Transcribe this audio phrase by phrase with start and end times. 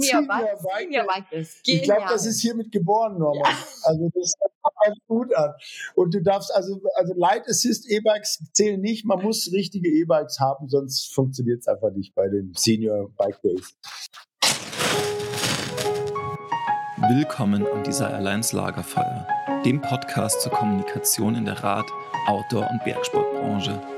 [0.00, 1.06] Senior Bike, Senior
[1.64, 3.42] Ich glaube, das ist hiermit geboren, Norman.
[3.44, 3.58] Ja.
[3.84, 4.34] Also das
[4.84, 5.52] fängt gut an.
[5.94, 9.04] Und du darfst also, also Light Assist E-Bikes zählen nicht.
[9.04, 13.74] Man muss richtige E-Bikes haben, sonst funktioniert es einfach nicht bei den Senior Bike Days.
[16.96, 19.26] Willkommen am Desire Alliance Lagerfeuer,
[19.64, 21.90] dem Podcast zur Kommunikation in der Rad-,
[22.26, 23.97] Outdoor- und Bergsportbranche.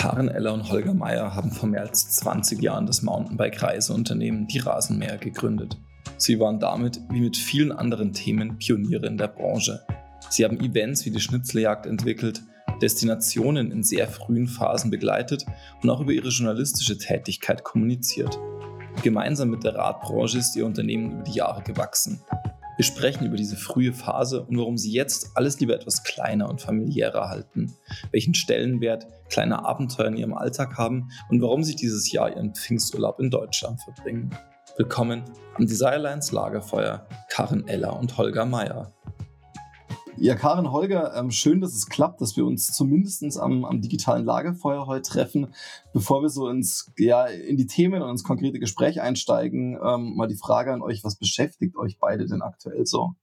[0.00, 5.18] Karen Eller und Holger Meyer haben vor mehr als 20 Jahren das Mountainbike-Reiseunternehmen Die Rasenmäher
[5.18, 5.76] gegründet.
[6.16, 9.84] Sie waren damit, wie mit vielen anderen Themen, Pioniere in der Branche.
[10.30, 12.40] Sie haben Events wie die Schnitzeljagd entwickelt,
[12.80, 15.44] Destinationen in sehr frühen Phasen begleitet
[15.82, 18.38] und auch über ihre journalistische Tätigkeit kommuniziert.
[19.02, 22.22] Gemeinsam mit der Radbranche ist ihr Unternehmen über die Jahre gewachsen.
[22.80, 26.62] Wir sprechen über diese frühe Phase und warum sie jetzt alles lieber etwas kleiner und
[26.62, 27.74] familiärer halten,
[28.10, 33.20] welchen Stellenwert kleine Abenteuer in ihrem Alltag haben und warum sie dieses Jahr ihren Pfingsturlaub
[33.20, 34.34] in Deutschland verbringen.
[34.78, 35.24] Willkommen
[35.56, 38.90] am Desirelines Lagerfeuer, Karin Eller und Holger Meyer.
[40.22, 44.26] Ja, Karin Holger, ähm, schön, dass es klappt, dass wir uns zumindest am, am, digitalen
[44.26, 45.54] Lagerfeuer heute treffen.
[45.94, 50.28] Bevor wir so ins, ja, in die Themen und ins konkrete Gespräch einsteigen, ähm, mal
[50.28, 53.14] die Frage an euch, was beschäftigt euch beide denn aktuell so?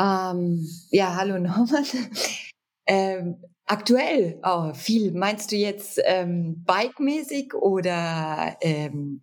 [0.00, 1.84] Ähm, ja, hallo Norman.
[2.86, 5.12] ähm, aktuell, oh, viel.
[5.12, 9.20] Meinst du jetzt ähm, bike-mäßig oder in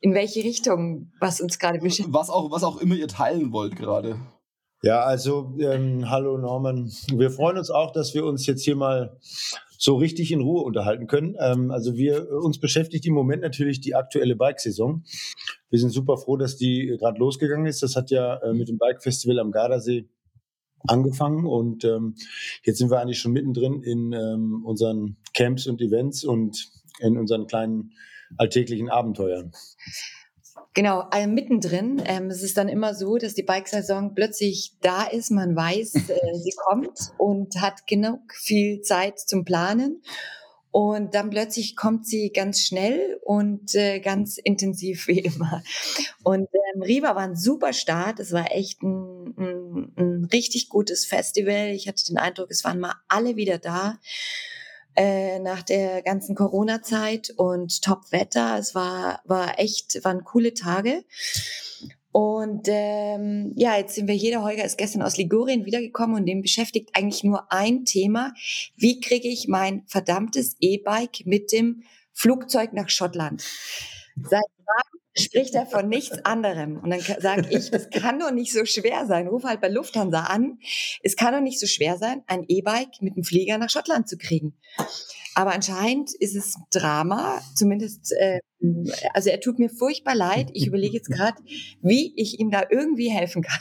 [0.00, 2.14] welche Richtung, was uns gerade beschäftigt?
[2.14, 4.18] Was auch, was auch immer ihr teilen wollt gerade.
[4.82, 6.90] Ja, also ähm, hallo Norman.
[7.14, 9.18] Wir freuen uns auch, dass wir uns jetzt hier mal
[9.76, 11.36] so richtig in Ruhe unterhalten können.
[11.38, 15.04] Ähm, also wir uns beschäftigt im Moment natürlich die aktuelle Bike-Saison.
[15.68, 17.82] Wir sind super froh, dass die gerade losgegangen ist.
[17.82, 20.08] Das hat ja äh, mit dem Bike-Festival am Gardasee
[20.88, 22.14] angefangen und ähm,
[22.64, 26.70] jetzt sind wir eigentlich schon mittendrin in ähm, unseren Camps und Events und
[27.00, 27.92] in unseren kleinen
[28.38, 29.52] alltäglichen Abenteuern.
[30.72, 32.00] Genau, also mittendrin.
[32.06, 36.38] Ähm, es ist dann immer so, dass die Bike-Saison plötzlich da ist, man weiß, äh,
[36.42, 40.02] sie kommt und hat genug viel Zeit zum Planen.
[40.72, 45.64] Und dann plötzlich kommt sie ganz schnell und äh, ganz intensiv wie immer.
[46.22, 48.20] Und ähm, Riva war ein super Start.
[48.20, 51.70] Es war echt ein, ein, ein richtig gutes Festival.
[51.70, 53.98] Ich hatte den Eindruck, es waren mal alle wieder da
[54.96, 58.58] äh, nach der ganzen Corona-Zeit und Top-Wetter.
[58.58, 61.04] Es war, war echt, waren coole Tage.
[62.12, 64.32] Und ähm, ja, jetzt sind wir hier.
[64.32, 68.34] Der Holger ist gestern aus Ligurien wiedergekommen und dem beschäftigt eigentlich nur ein Thema.
[68.76, 73.44] Wie kriege ich mein verdammtes E-Bike mit dem Flugzeug nach Schottland?
[74.28, 74.42] Seit
[75.20, 76.78] spricht er von nichts anderem.
[76.78, 79.28] Und dann sage ich, es kann doch nicht so schwer sein.
[79.28, 80.58] Ruf halt bei Lufthansa an.
[81.02, 84.16] Es kann doch nicht so schwer sein, ein E-Bike mit dem Flieger nach Schottland zu
[84.16, 84.54] kriegen.
[85.34, 88.40] Aber anscheinend ist es Drama, zumindest, äh,
[89.14, 90.50] also er tut mir furchtbar leid.
[90.54, 91.40] Ich überlege jetzt gerade,
[91.82, 93.60] wie ich ihm da irgendwie helfen kann.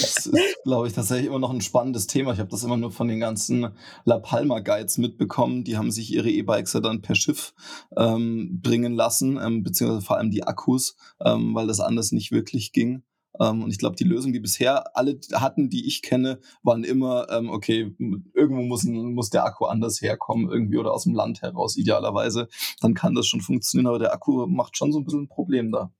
[0.00, 2.32] Das ist, glaube ich, tatsächlich immer noch ein spannendes Thema.
[2.32, 3.68] Ich habe das immer nur von den ganzen
[4.04, 5.64] La Palma Guides mitbekommen.
[5.64, 7.54] Die haben sich ihre E-Bikes ja dann per Schiff
[7.96, 12.72] ähm, bringen lassen, ähm, beziehungsweise vor allem die Akkus, ähm, weil das anders nicht wirklich
[12.72, 13.02] ging.
[13.40, 17.28] Ähm, und ich glaube, die Lösung, die bisher alle hatten, die ich kenne, waren immer,
[17.30, 17.94] ähm, okay,
[18.34, 22.48] irgendwo muss, muss der Akku anders herkommen, irgendwie oder aus dem Land heraus, idealerweise.
[22.80, 25.72] Dann kann das schon funktionieren, aber der Akku macht schon so ein bisschen ein Problem
[25.72, 25.92] da.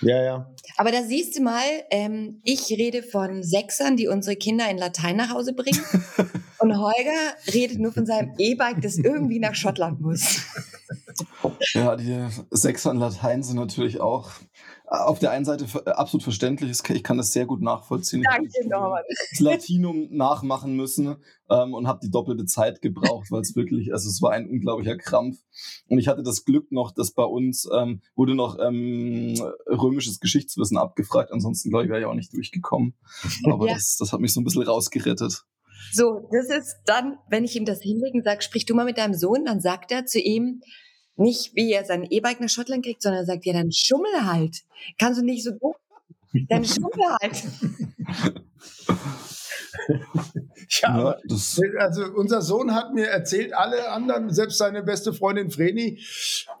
[0.00, 0.54] Ja, ja.
[0.76, 5.16] Aber da siehst du mal, ähm, ich rede von Sechsern, die unsere Kinder in Latein
[5.16, 5.80] nach Hause bringen.
[6.58, 10.40] und Holger redet nur von seinem E-Bike, das irgendwie nach Schottland muss.
[11.74, 14.30] ja, die Sechser in Latein sind natürlich auch
[14.90, 18.24] auf der einen Seite äh, absolut verständlich Ich kann das sehr gut nachvollziehen.
[18.24, 19.02] Danke, Norman.
[19.30, 21.16] Das Latinum nachmachen müssen
[21.48, 24.96] ähm, und habe die doppelte Zeit gebraucht, weil es wirklich, also es war ein unglaublicher
[24.96, 25.38] Krampf.
[25.88, 29.34] Und ich hatte das Glück noch, dass bei uns ähm, wurde noch ähm,
[29.66, 31.30] römisches Geschichtswissen abgefragt.
[31.32, 32.94] Ansonsten, glaube ich, wäre ich auch nicht durchgekommen.
[33.44, 33.74] Aber ja.
[33.74, 35.44] das, das hat mich so ein bisschen rausgerettet.
[35.92, 39.14] So, das ist dann, wenn ich ihm das hinlegen sage, sprich du mal mit deinem
[39.14, 40.62] Sohn, dann sagt er zu ihm,
[41.20, 44.62] nicht, wie er sein E-Bike nach Schottland kriegt, sondern er sagt, ja, dann schummel halt.
[44.98, 45.76] Kannst du nicht so doof,
[46.48, 47.44] dann schummel halt.
[50.82, 51.16] ja,
[51.78, 56.00] also unser Sohn hat mir erzählt, alle anderen, selbst seine beste Freundin Vreni,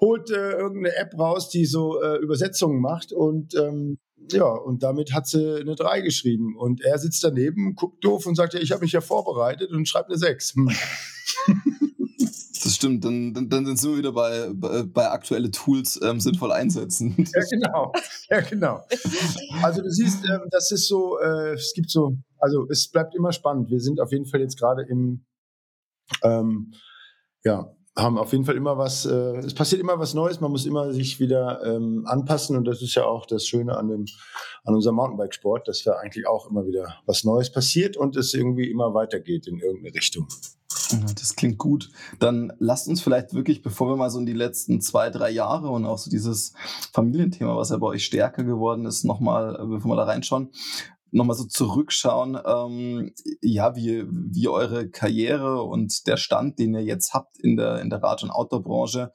[0.00, 3.98] holt äh, irgendeine App raus, die so äh, Übersetzungen macht und ähm,
[4.32, 6.56] ja, und damit hat sie eine 3 geschrieben.
[6.56, 9.88] Und er sitzt daneben, guckt doof und sagt, ja, ich habe mich ja vorbereitet und
[9.88, 10.56] schreibt eine 6.
[12.80, 17.14] Stimmt, dann, dann, dann sind wir wieder bei, bei, bei aktuelle Tools ähm, sinnvoll einsetzen.
[17.34, 17.92] Ja, genau.
[18.30, 18.80] Ja, genau.
[19.62, 23.32] Also du siehst, ähm, das ist so, äh, es gibt so, also es bleibt immer
[23.32, 23.70] spannend.
[23.70, 25.26] Wir sind auf jeden Fall jetzt gerade im,
[26.22, 26.72] ähm,
[27.44, 30.64] ja, haben auf jeden Fall immer was, äh, es passiert immer was Neues, man muss
[30.64, 34.06] immer sich wieder ähm, anpassen und das ist ja auch das Schöne an dem,
[34.64, 38.70] an unserem Mountainbikesport, dass da eigentlich auch immer wieder was Neues passiert und es irgendwie
[38.70, 40.28] immer weitergeht in irgendeine Richtung.
[41.18, 41.90] Das klingt gut.
[42.18, 45.70] Dann lasst uns vielleicht wirklich, bevor wir mal so in die letzten zwei, drei Jahre
[45.70, 46.52] und auch so dieses
[46.92, 50.50] Familienthema, was ja bei euch stärker geworden ist, nochmal, bevor wir da reinschauen,
[51.12, 57.14] nochmal so zurückschauen, ähm, ja, wie, wie eure Karriere und der Stand, den ihr jetzt
[57.14, 59.12] habt in der, in der Rad- und Outdoor-Branche,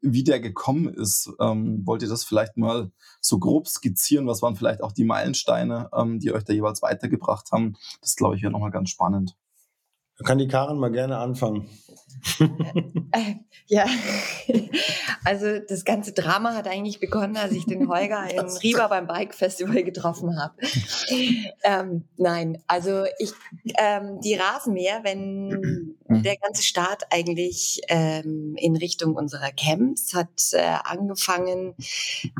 [0.00, 1.30] wie der gekommen ist.
[1.40, 2.90] Ähm, wollt ihr das vielleicht mal
[3.20, 4.26] so grob skizzieren?
[4.26, 7.76] Was waren vielleicht auch die Meilensteine, ähm, die euch da jeweils weitergebracht haben?
[8.00, 9.36] Das glaube ich wäre nochmal ganz spannend.
[10.18, 11.68] Da kann die Karin mal gerne anfangen.
[13.12, 13.34] Äh,
[13.68, 13.84] ja,
[15.24, 19.34] also das ganze Drama hat eigentlich begonnen, als ich den Holger in Riva beim Bike
[19.34, 20.54] Festival getroffen habe.
[21.64, 23.32] Ähm, nein, also ich,
[23.78, 26.22] ähm, die Rasenmäher, wenn mhm.
[26.22, 31.74] der ganze Start eigentlich ähm, in Richtung unserer Camps hat äh, angefangen,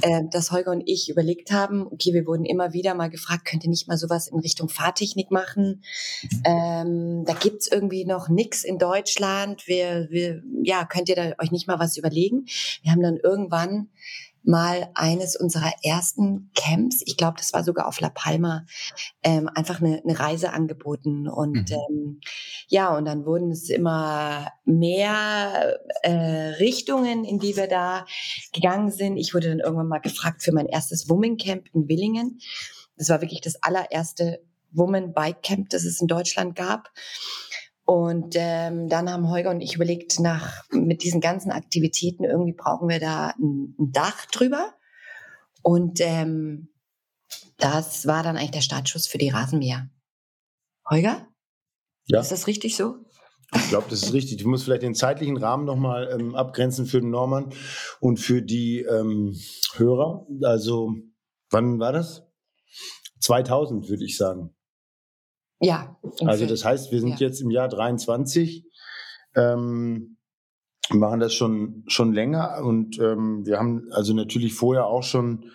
[0.02, 3.64] äh, dass Holger und ich überlegt haben, okay, wir wurden immer wieder mal gefragt, könnt
[3.64, 5.82] ihr nicht mal sowas in Richtung Fahrtechnik machen?
[6.22, 6.42] Mhm.
[6.44, 7.34] Ähm, da
[7.66, 9.66] gibt's irgendwie noch nix in Deutschland.
[9.66, 12.46] Wir, wir, ja, könnt ihr da euch nicht mal was überlegen?
[12.82, 13.88] Wir haben dann irgendwann
[14.42, 18.64] mal eines unserer ersten Camps, ich glaube, das war sogar auf La Palma,
[19.24, 21.26] ähm, einfach eine, eine Reise angeboten.
[21.26, 21.76] Und mhm.
[21.90, 22.20] ähm,
[22.68, 26.12] ja, und dann wurden es immer mehr äh,
[26.60, 28.06] Richtungen, in die wir da
[28.52, 29.16] gegangen sind.
[29.16, 32.38] Ich wurde dann irgendwann mal gefragt für mein erstes Woman Camp in Willingen.
[32.96, 34.40] Das war wirklich das allererste
[34.70, 36.90] Woman Bike Camp, das es in Deutschland gab.
[37.86, 42.88] Und ähm, dann haben Holger und ich überlegt, nach mit diesen ganzen Aktivitäten irgendwie brauchen
[42.88, 44.74] wir da ein, ein Dach drüber.
[45.62, 46.68] Und ähm,
[47.58, 49.88] das war dann eigentlich der Startschuss für die Rasenmäher.
[50.90, 51.28] Holger?
[52.06, 52.20] Ja.
[52.20, 52.96] Ist das richtig so?
[53.54, 54.38] Ich glaube, das ist richtig.
[54.38, 57.52] Du musst vielleicht den zeitlichen Rahmen nochmal ähm, abgrenzen für den Norman
[58.00, 59.36] und für die ähm,
[59.74, 60.26] Hörer.
[60.42, 60.92] Also,
[61.50, 62.26] wann war das?
[63.20, 64.55] 2000, würde ich sagen.
[65.60, 65.96] Ja.
[66.24, 67.26] Also das heißt, wir sind ja.
[67.26, 68.64] jetzt im Jahr 23,
[69.34, 70.16] ähm,
[70.90, 75.50] machen das schon schon länger und ähm, wir haben also natürlich vorher auch schon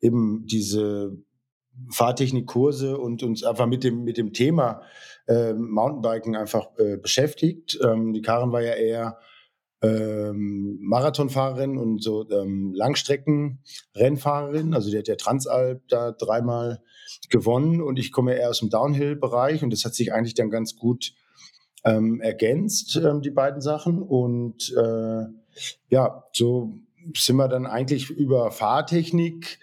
[0.00, 1.16] eben diese
[1.90, 4.82] Fahrtechnikkurse und uns einfach mit dem mit dem Thema
[5.26, 7.78] äh, Mountainbiken einfach äh, beschäftigt.
[7.82, 9.18] Ähm, die Karin war ja eher
[9.82, 14.74] ähm, Marathonfahrerin und so ähm, Langstreckenrennfahrerin.
[14.74, 16.82] Also die hat ja Transalp da dreimal
[17.28, 20.76] gewonnen und ich komme eher aus dem Downhill-Bereich und das hat sich eigentlich dann ganz
[20.76, 21.14] gut
[21.84, 24.02] ähm, ergänzt, ähm, die beiden Sachen.
[24.02, 25.24] Und äh,
[25.90, 26.78] ja, so
[27.16, 29.58] sind wir dann eigentlich über Fahrtechnik,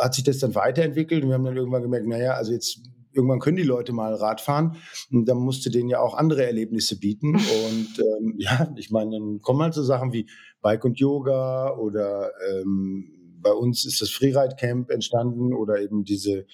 [0.00, 2.80] hat sich das dann weiterentwickelt und wir haben dann irgendwann gemerkt, naja, also jetzt
[3.14, 4.76] irgendwann können die Leute mal Rad fahren.
[5.10, 7.34] Und dann musste denen ja auch andere Erlebnisse bieten.
[7.66, 10.26] Und ähm, ja, ich meine, dann kommen halt so Sachen wie
[10.60, 16.46] Bike und Yoga oder ähm, bei uns ist das Freeride Camp entstanden oder eben diese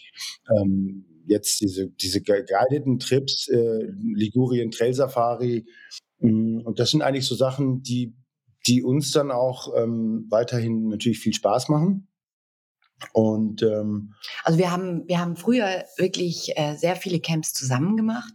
[0.55, 5.65] ähm, jetzt diese diese guideden Trips, äh, Ligurien Trail Safari.
[6.19, 8.15] Mm, und das sind eigentlich so Sachen, die
[8.67, 12.09] die uns dann auch ähm, weiterhin natürlich viel Spaß machen.
[13.15, 18.35] Und ähm, also wir haben wir haben früher wirklich äh, sehr viele Camps zusammen gemacht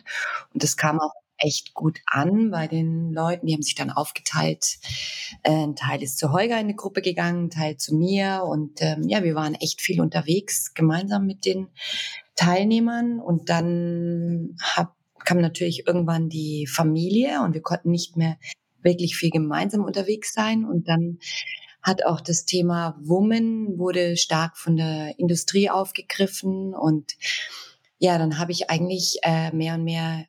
[0.54, 3.48] und das kam auch echt gut an bei den Leuten.
[3.48, 4.78] Die haben sich dann aufgeteilt.
[5.44, 8.82] Äh, ein Teil ist zu Holger in eine Gruppe gegangen, ein Teil zu mir und
[8.82, 11.68] ähm, ja, wir waren echt viel unterwegs gemeinsam mit den
[12.36, 18.38] Teilnehmern und dann hab, kam natürlich irgendwann die Familie und wir konnten nicht mehr
[18.82, 21.20] wirklich viel gemeinsam unterwegs sein und dann
[21.82, 27.14] hat auch das Thema Woman wurde stark von der Industrie aufgegriffen und
[27.98, 30.26] ja, dann habe ich eigentlich äh, mehr und mehr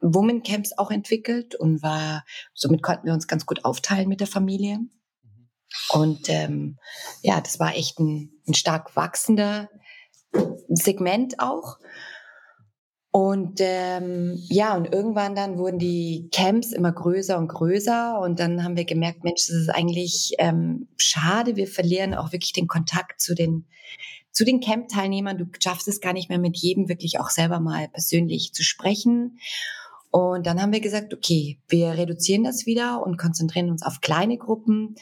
[0.00, 2.24] Woman Camps auch entwickelt und war,
[2.54, 4.78] somit konnten wir uns ganz gut aufteilen mit der Familie.
[5.90, 6.78] Und ähm,
[7.22, 9.68] ja, das war echt ein, ein stark wachsender
[10.68, 11.78] Segment auch.
[13.10, 18.20] Und ähm, ja, und irgendwann dann wurden die Camps immer größer und größer.
[18.20, 21.56] Und dann haben wir gemerkt, Mensch, das ist eigentlich ähm, schade.
[21.56, 23.64] Wir verlieren auch wirklich den Kontakt zu den,
[24.32, 25.38] zu den Camp-Teilnehmern.
[25.38, 29.38] Du schaffst es gar nicht mehr mit jedem wirklich auch selber mal persönlich zu sprechen.
[30.10, 34.38] Und dann haben wir gesagt, okay, wir reduzieren das wieder und konzentrieren uns auf kleine
[34.38, 34.96] Gruppen,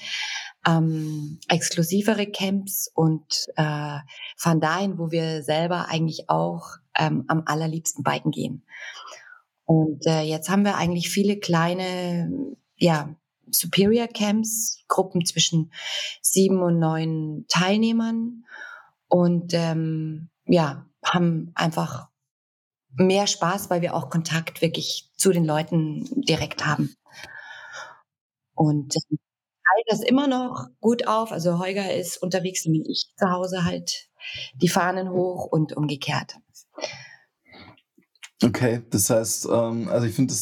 [0.66, 3.98] ähm, exklusivere Camps und äh,
[4.36, 8.64] fahren dahin, wo wir selber eigentlich auch ähm, am allerliebsten biken gehen.
[9.64, 12.30] Und äh, jetzt haben wir eigentlich viele kleine,
[12.76, 13.14] ja,
[13.50, 15.70] Superior Camps, Gruppen zwischen
[16.22, 18.44] sieben und neun Teilnehmern
[19.08, 22.08] und ähm, ja, haben einfach
[22.96, 26.94] mehr Spaß, weil wir auch Kontakt wirklich zu den Leuten direkt haben.
[28.54, 29.16] Und äh,
[29.74, 31.32] halte das immer noch gut auf.
[31.32, 34.08] Also Holger ist unterwegs wie ich zu Hause halt
[34.54, 36.36] die Fahnen hoch und umgekehrt.
[38.42, 40.34] Okay, das heißt, ähm, also ich finde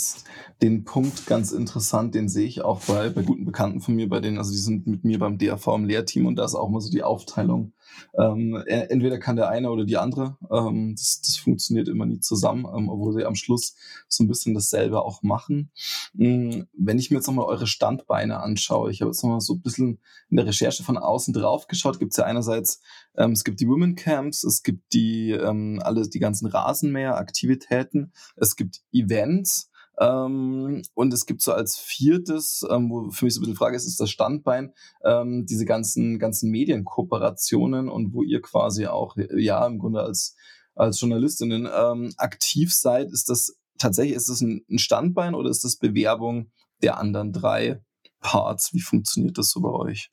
[0.62, 4.21] den Punkt ganz interessant, den sehe ich auch bei, bei guten Bekannten von mir, bei
[4.21, 6.81] denen, also die sind mit mir beim DAV im Lehrteam und da ist auch mal
[6.81, 7.73] so die Aufteilung.
[8.16, 10.38] Ähm, e, entweder kann der eine oder die andere.
[10.50, 13.75] Ähm, das, das funktioniert immer nie zusammen, ähm, obwohl sie am Schluss
[14.07, 15.73] so ein bisschen dasselbe auch machen.
[16.16, 19.62] Ähm, wenn ich mir jetzt nochmal eure Standbeine anschaue, ich habe jetzt nochmal so ein
[19.62, 19.99] bisschen
[20.31, 22.81] in der Recherche von außen drauf geschaut, gibt es ja einerseits
[23.16, 28.57] ähm, es gibt die Women Camps, es gibt die ähm, alle die ganzen Rasenmäher-Aktivitäten, es
[28.57, 29.71] gibt Events.
[29.99, 33.76] Ähm, und es gibt so als viertes, ähm, wo für mich so ein bisschen Frage
[33.76, 34.72] ist, ist das Standbein,
[35.04, 40.34] ähm, diese ganzen, ganzen Medienkooperationen und wo ihr quasi auch, ja, im Grunde als,
[40.75, 43.11] als Journalistinnen ähm, aktiv seid.
[43.12, 46.50] Ist das tatsächlich, ist das ein, ein Standbein oder ist das Bewerbung
[46.82, 47.82] der anderen drei
[48.20, 48.72] Parts?
[48.72, 50.11] Wie funktioniert das so bei euch?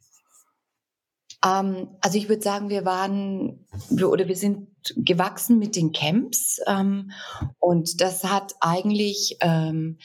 [1.45, 6.59] Ähm, also ich würde sagen, wir waren wir, oder wir sind gewachsen mit den Camps
[6.67, 7.11] ähm,
[7.59, 9.97] und das hat eigentlich, ähm,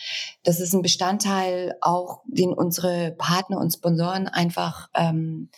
[0.42, 5.50] das ist ein Bestandteil auch, den unsere Partner und Sponsoren einfach ähm,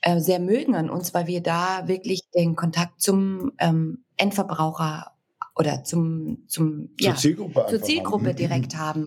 [0.00, 5.12] äh, sehr mögen an uns, weil wir da wirklich den Kontakt zum ähm, Endverbraucher
[5.56, 8.36] oder zum, zum zur ja, Zielgruppe, zur Zielgruppe haben.
[8.36, 9.06] direkt haben.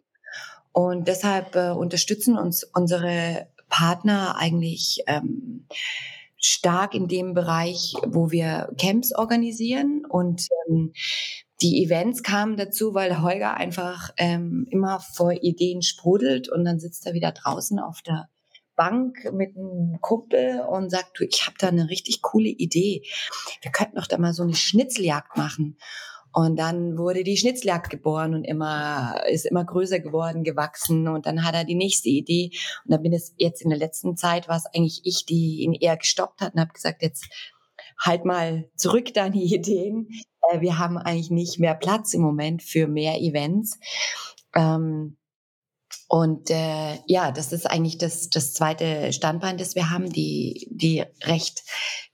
[0.73, 5.65] Und deshalb äh, unterstützen uns unsere Partner eigentlich ähm,
[6.41, 10.91] stark in dem Bereich, wo wir Camps organisieren und ähm,
[11.61, 17.05] die Events kamen dazu, weil Holger einfach ähm, immer vor Ideen sprudelt und dann sitzt
[17.05, 18.27] er wieder draußen auf der
[18.75, 23.03] Bank mit einem Kumpel und sagt, du, ich habe da eine richtig coole Idee.
[23.61, 25.77] Wir könnten doch da mal so eine Schnitzeljagd machen.
[26.33, 31.07] Und dann wurde die Schnitzeljagd geboren und immer, ist immer größer geworden, gewachsen.
[31.07, 32.51] Und dann hat er die nächste Idee.
[32.85, 35.73] Und dann bin es jetzt in der letzten Zeit, war es eigentlich ich, die ihn
[35.73, 37.27] eher gestoppt hat und habe gesagt, jetzt
[37.99, 40.07] halt mal zurück deine Ideen.
[40.49, 43.77] Äh, wir haben eigentlich nicht mehr Platz im Moment für mehr Events.
[44.55, 45.17] Ähm,
[46.11, 51.05] und äh, ja, das ist eigentlich das, das zweite Standbein, das wir haben, die, die
[51.23, 51.63] recht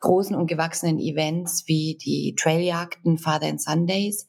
[0.01, 4.27] großen und gewachsenen Events wie die Trailjagden Father and Sundays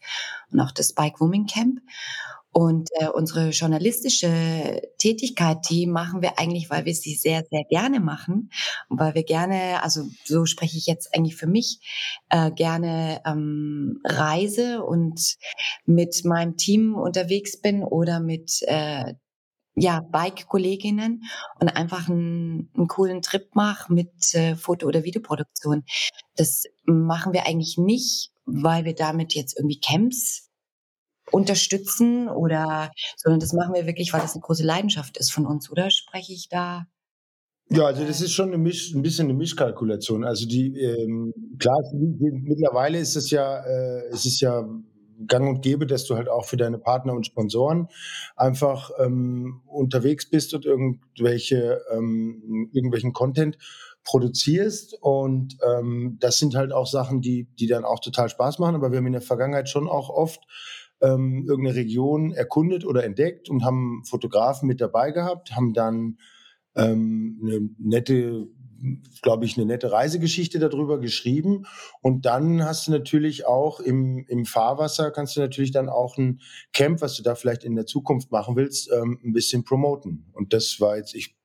[0.51, 1.81] und auch das Bike Woman Camp.
[2.51, 8.01] Und äh, unsere journalistische Tätigkeit, die machen wir eigentlich, weil wir sie sehr, sehr gerne
[8.01, 8.51] machen
[8.89, 11.81] und weil wir gerne, also so spreche ich jetzt eigentlich für mich,
[12.31, 15.37] äh, gerne ähm, reise und
[15.85, 19.13] mit meinem Team unterwegs bin oder mit äh,
[19.81, 21.25] ja, Bike-Kolleginnen
[21.61, 25.85] und einfach einen, einen coolen Trip mache mit äh, Foto- oder Videoproduktion.
[26.37, 30.49] Das machen wir eigentlich nicht, weil wir damit jetzt irgendwie Camps
[31.31, 35.71] unterstützen oder, sondern das machen wir wirklich, weil das eine große Leidenschaft ist von uns,
[35.71, 36.87] oder spreche ich da?
[37.71, 40.25] Ja, also das ist schon Misch, ein bisschen eine Mischkalkulation.
[40.25, 44.67] Also die ähm, klar, mittlerweile ist es ja, äh, ist ja
[45.27, 47.89] gang und gäbe, dass du halt auch für deine Partner und Sponsoren
[48.37, 53.59] einfach ähm, unterwegs bist und irgendwelche, ähm, irgendwelchen Content
[54.05, 54.97] produzierst.
[55.01, 58.75] Und ähm, das sind halt auch Sachen, die, die dann auch total Spaß machen.
[58.75, 60.45] Aber wir haben in der Vergangenheit schon auch oft
[61.01, 66.19] ähm, irgendeine Region erkundet oder entdeckt und haben Fotografen mit dabei gehabt, haben dann
[66.75, 68.49] ähm, eine nette
[69.23, 71.67] glaube ich, eine nette Reisegeschichte darüber geschrieben.
[72.03, 76.41] Und dann hast du natürlich auch im, im Fahrwasser, kannst du natürlich dann auch ein
[76.73, 80.27] Camp, was du da vielleicht in der Zukunft machen willst, ähm, ein bisschen promoten.
[80.33, 81.39] Und das war jetzt, ich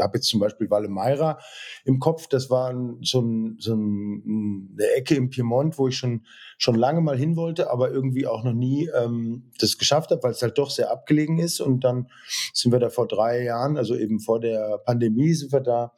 [0.00, 1.38] habe jetzt zum Beispiel Valle Meira
[1.84, 2.28] im Kopf.
[2.28, 6.24] Das war so, ein, so ein, eine Ecke im Piemont, wo ich schon,
[6.56, 10.32] schon lange mal hin wollte, aber irgendwie auch noch nie ähm, das geschafft habe, weil
[10.32, 11.60] es halt doch sehr abgelegen ist.
[11.60, 12.08] Und dann
[12.52, 15.92] sind wir da vor drei Jahren, also eben vor der Pandemie, sind wir da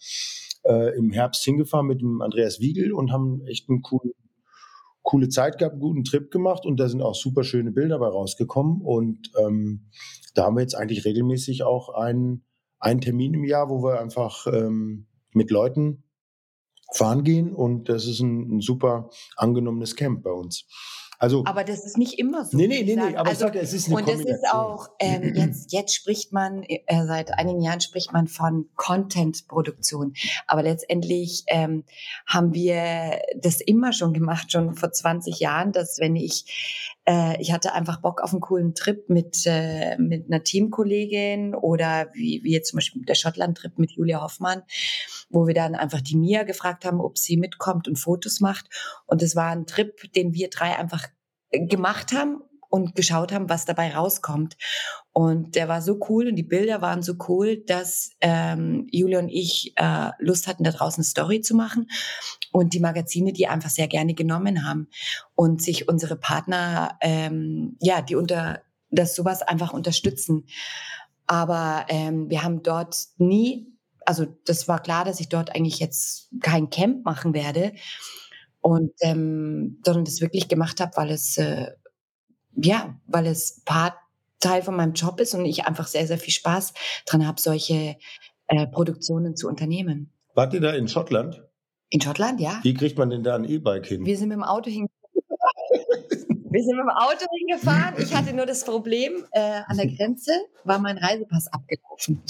[0.64, 4.12] äh, im Herbst hingefahren mit dem Andreas Wiegel und haben echt eine coole,
[5.02, 8.08] coole Zeit gehabt, einen guten Trip gemacht und da sind auch super schöne Bilder bei
[8.08, 8.80] rausgekommen.
[8.82, 9.90] Und ähm,
[10.34, 12.44] da haben wir jetzt eigentlich regelmäßig auch einen,
[12.78, 16.04] einen Termin im Jahr, wo wir einfach ähm, mit Leuten
[16.92, 20.66] fahren gehen und das ist ein, ein super angenommenes Camp bei uns.
[21.22, 22.56] Also, aber das ist nicht immer so.
[22.56, 24.88] Nee, nee, nee, nee, aber also, ich sage, es ist eine Und das ist auch,
[25.00, 30.14] ähm, jetzt, jetzt spricht man, äh, seit einigen Jahren spricht man von Content-Produktion.
[30.46, 31.84] Aber letztendlich ähm,
[32.26, 37.52] haben wir das immer schon gemacht, schon vor 20 Jahren, dass wenn ich, äh, ich
[37.52, 42.52] hatte einfach Bock auf einen coolen Trip mit, äh, mit einer Teamkollegin oder wie, wie
[42.52, 44.62] jetzt zum Beispiel der Schottland-Trip mit Julia Hoffmann,
[45.30, 48.68] wo wir dann einfach die Mia gefragt haben, ob sie mitkommt und Fotos macht.
[49.06, 51.06] Und es war ein Trip, den wir drei einfach
[51.50, 54.56] gemacht haben und geschaut haben, was dabei rauskommt.
[55.12, 59.28] Und der war so cool und die Bilder waren so cool, dass ähm, Julia und
[59.28, 61.88] ich äh, Lust hatten, da draußen eine Story zu machen
[62.52, 64.88] und die Magazine, die einfach sehr gerne genommen haben
[65.34, 70.46] und sich unsere Partner, ähm, ja, die unter das sowas einfach unterstützen.
[71.26, 73.69] Aber ähm, wir haben dort nie,
[74.10, 77.74] also das war klar, dass ich dort eigentlich jetzt kein Camp machen werde
[78.60, 81.68] und ähm, sondern das wirklich gemacht habe, weil es äh,
[82.56, 83.94] ja, weil es Part
[84.40, 86.74] Teil von meinem Job ist und ich einfach sehr sehr viel Spaß
[87.06, 87.94] dran habe, solche
[88.48, 90.12] äh, Produktionen zu unternehmen.
[90.34, 91.44] Wart ihr da in Schottland?
[91.90, 92.58] In Schottland, ja.
[92.64, 94.04] Wie kriegt man denn da ein E-Bike hin?
[94.04, 94.88] Wir sind mit dem Auto hin.
[96.52, 97.94] Wir sind mit dem Auto hingefahren.
[97.98, 100.32] Ich hatte nur das Problem, äh, an der Grenze
[100.64, 102.24] war mein Reisepass abgelaufen.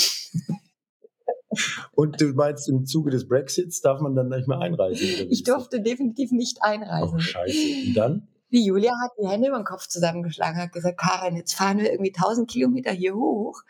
[1.92, 5.28] Und du meinst, im Zuge des Brexits darf man dann nicht mehr einreisen?
[5.30, 7.14] Ich durfte definitiv nicht einreisen.
[7.14, 7.88] Oh, scheiße.
[7.88, 8.28] Und dann?
[8.52, 11.92] Die Julia hat die Hände über den Kopf zusammengeschlagen, hat gesagt, Karin, jetzt fahren wir
[11.92, 13.62] irgendwie 1000 Kilometer hier hoch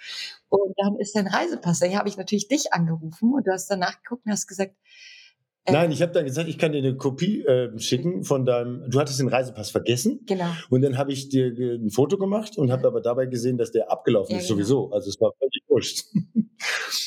[0.49, 1.81] und dann ist dein Reisepass.
[1.81, 4.75] Dann habe ich natürlich dich angerufen und du hast danach geguckt und hast gesagt,
[5.73, 8.91] Nein, ich habe dann gesagt, ich kann dir eine Kopie äh, schicken von deinem.
[8.91, 10.21] Du hattest den Reisepass vergessen.
[10.27, 10.51] genau.
[10.71, 13.73] Und dann habe ich dir ge- ein Foto gemacht und habe aber dabei gesehen, dass
[13.73, 14.57] der abgelaufen Ja, ist genau.
[14.59, 14.91] sowieso.
[14.93, 16.05] Also es war völlig wurscht.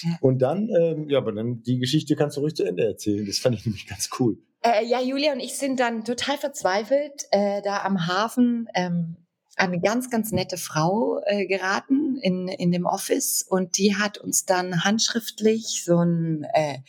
[0.03, 0.17] Ja.
[0.21, 3.25] Und dann, ähm, ja, aber dann die Geschichte kannst du ruhig zu Ende erzählen.
[3.25, 4.37] Das fand ich nämlich ganz cool.
[4.61, 9.17] Äh, ja, Julia und ich sind dann total verzweifelt äh, da am Hafen ähm,
[9.55, 14.45] eine ganz, ganz nette Frau äh, geraten in, in dem Office und die hat uns
[14.45, 16.79] dann handschriftlich so ein äh,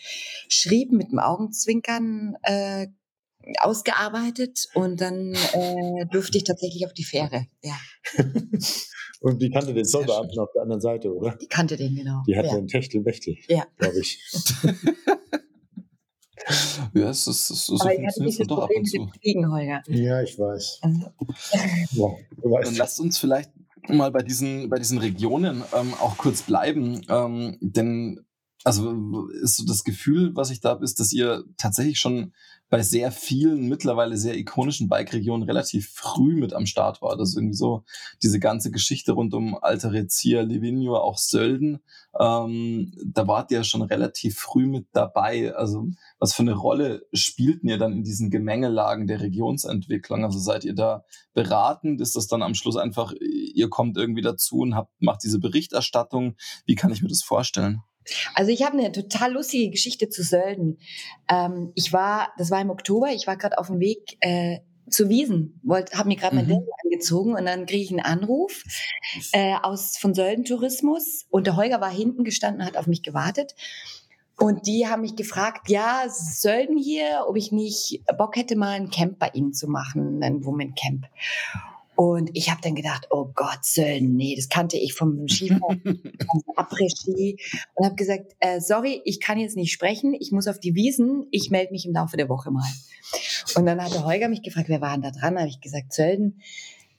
[0.49, 2.88] Schrieb mit dem Augenzwinkern äh,
[3.61, 7.47] ausgearbeitet und dann äh, durfte ich tatsächlich auf die Fähre.
[7.62, 7.78] Ja,
[9.24, 11.35] Und die kannte den Zollbeamten auf der anderen Seite, oder?
[11.40, 12.22] die kannte den genau.
[12.27, 12.57] Die hatte ja.
[12.57, 13.66] einen Techtelmechtel, Ja.
[13.79, 14.20] glaube ich.
[16.94, 18.98] Ja, es ist, es, so Aber ich hatte funktioniert doch ab und zu.
[18.98, 19.83] dem Fliegen, Holger.
[19.88, 20.80] Ja, ich weiß.
[20.83, 21.11] Also,
[21.92, 22.61] Ja.
[22.62, 23.50] Dann lasst uns vielleicht
[23.88, 27.02] mal bei diesen, bei diesen Regionen ähm, auch kurz bleiben.
[27.09, 28.20] Ähm, denn,
[28.64, 32.33] also ist so das Gefühl, was ich da habe, ist, dass ihr tatsächlich schon
[32.70, 37.20] bei sehr vielen mittlerweile sehr ikonischen Bike-Regionen relativ früh mit am Start wart.
[37.20, 37.85] Also irgendwie so
[38.22, 41.81] diese ganze Geschichte rund um Alta Rezia, Livigno, auch Sölden.
[42.18, 45.55] Ähm, da wart ihr schon relativ früh mit dabei.
[45.55, 50.24] Also was für eine Rolle spielten ihr dann in diesen Gemengelagen der Regionsentwicklung?
[50.24, 52.00] Also seid ihr da beratend?
[52.00, 56.35] Ist das dann am Schluss einfach, ihr kommt irgendwie dazu und habt, macht diese Berichterstattung?
[56.64, 57.83] Wie kann ich mir das vorstellen?
[58.35, 60.79] Also ich habe eine total lustige Geschichte zu Sölden.
[61.29, 65.09] Ähm, ich war, das war im Oktober, ich war gerade auf dem Weg äh, zu
[65.09, 66.51] Wiesen, habe mir gerade mein Mhm.
[66.51, 68.62] Dirndl angezogen und dann kriege ich einen Anruf
[69.33, 73.55] äh, aus von Sölden Tourismus und der Holger war hinten gestanden, hat auf mich gewartet.
[74.37, 78.90] Und die haben mich gefragt, ja, Sölden hier, ob ich nicht Bock hätte, mal ein
[78.90, 81.07] Camp bei ihnen zu machen, ein Woman Camp.
[81.96, 86.42] Und ich habe dann gedacht, oh Gott, Sölden, nee, das kannte ich vom Skifahren, vom
[86.57, 87.38] Après-Ski.
[87.74, 91.26] Und habe gesagt, äh, sorry, ich kann jetzt nicht sprechen, ich muss auf die Wiesen,
[91.30, 92.68] ich melde mich im Laufe der Woche mal.
[93.54, 95.38] Und dann hat der Holger mich gefragt, wer war denn da dran?
[95.38, 96.40] habe ich gesagt, Sölden,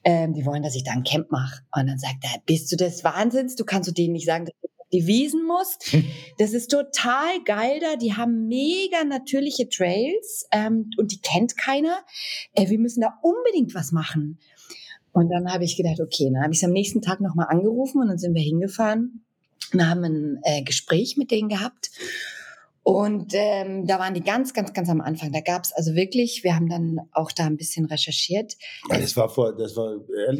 [0.04, 1.62] ähm, die wollen, dass ich da ein Camp mache.
[1.74, 3.56] Und dann sagt er, bist du des Wahnsinns?
[3.56, 5.96] Du kannst du denen nicht sagen, dass du auf die Wiesen musst.
[6.38, 7.96] Das ist total geil da.
[7.96, 12.04] Die haben mega natürliche Trails ähm, und die kennt keiner.
[12.52, 14.38] Äh, wir müssen da unbedingt was machen.
[15.16, 18.02] Und dann habe ich gedacht, okay, dann habe ich es am nächsten Tag nochmal angerufen
[18.02, 19.24] und dann sind wir hingefahren
[19.72, 21.88] und haben ein äh, Gespräch mit denen gehabt.
[22.82, 25.32] Und ähm, da waren die ganz, ganz, ganz am Anfang.
[25.32, 28.56] Da gab es also wirklich, wir haben dann auch da ein bisschen recherchiert.
[28.90, 29.96] Das war vor, das war,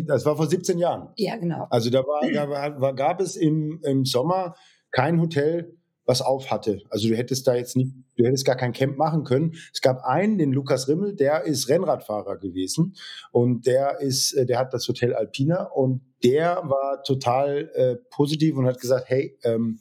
[0.06, 1.08] das war vor 17 Jahren.
[1.16, 1.66] Ja, genau.
[1.70, 4.56] Also da war, da war, war gab es im, im Sommer
[4.90, 5.75] kein Hotel,
[6.06, 6.82] was auf hatte.
[6.88, 9.54] Also du hättest da jetzt nicht, du hättest gar kein Camp machen können.
[9.72, 12.94] Es gab einen, den Lukas Rimmel, der ist Rennradfahrer gewesen
[13.32, 18.56] und der ist, äh, der hat das Hotel Alpina und der war total äh, positiv
[18.56, 19.80] und hat gesagt, hey, ähm,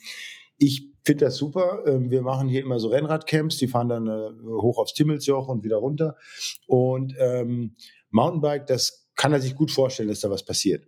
[0.58, 1.84] ich finde das super.
[1.86, 5.64] Ähm, wir machen hier immer so Rennradcamps, die fahren dann äh, hoch aufs Timmelsjoch und
[5.64, 6.18] wieder runter.
[6.68, 7.76] Und ähm,
[8.10, 10.88] Mountainbike, das kann er sich gut vorstellen, dass da was passiert.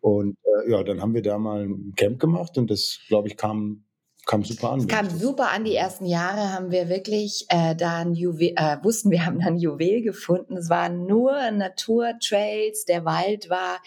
[0.00, 0.36] Und
[0.66, 3.85] äh, ja, dann haben wir da mal ein Camp gemacht und das, glaube ich, kam
[4.26, 4.80] kam super an.
[4.80, 5.64] Es kam super an.
[5.64, 9.46] Die ersten Jahre haben wir wirklich äh, da ein Juwel, äh, wussten, wir haben da
[9.46, 10.56] ein Juwel gefunden.
[10.56, 12.84] Es waren nur Naturtrails.
[12.84, 13.80] Der Wald war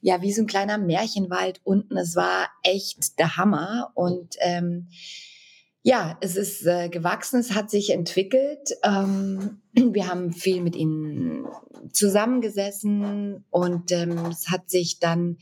[0.00, 1.96] ja wie so ein kleiner Märchenwald unten.
[1.96, 3.90] Es war echt der Hammer.
[3.94, 4.88] Und ähm,
[5.82, 8.76] ja, es ist äh, gewachsen, es hat sich entwickelt.
[8.84, 11.46] Ähm, wir haben viel mit ihnen
[11.92, 15.38] zusammengesessen und ähm, es hat sich dann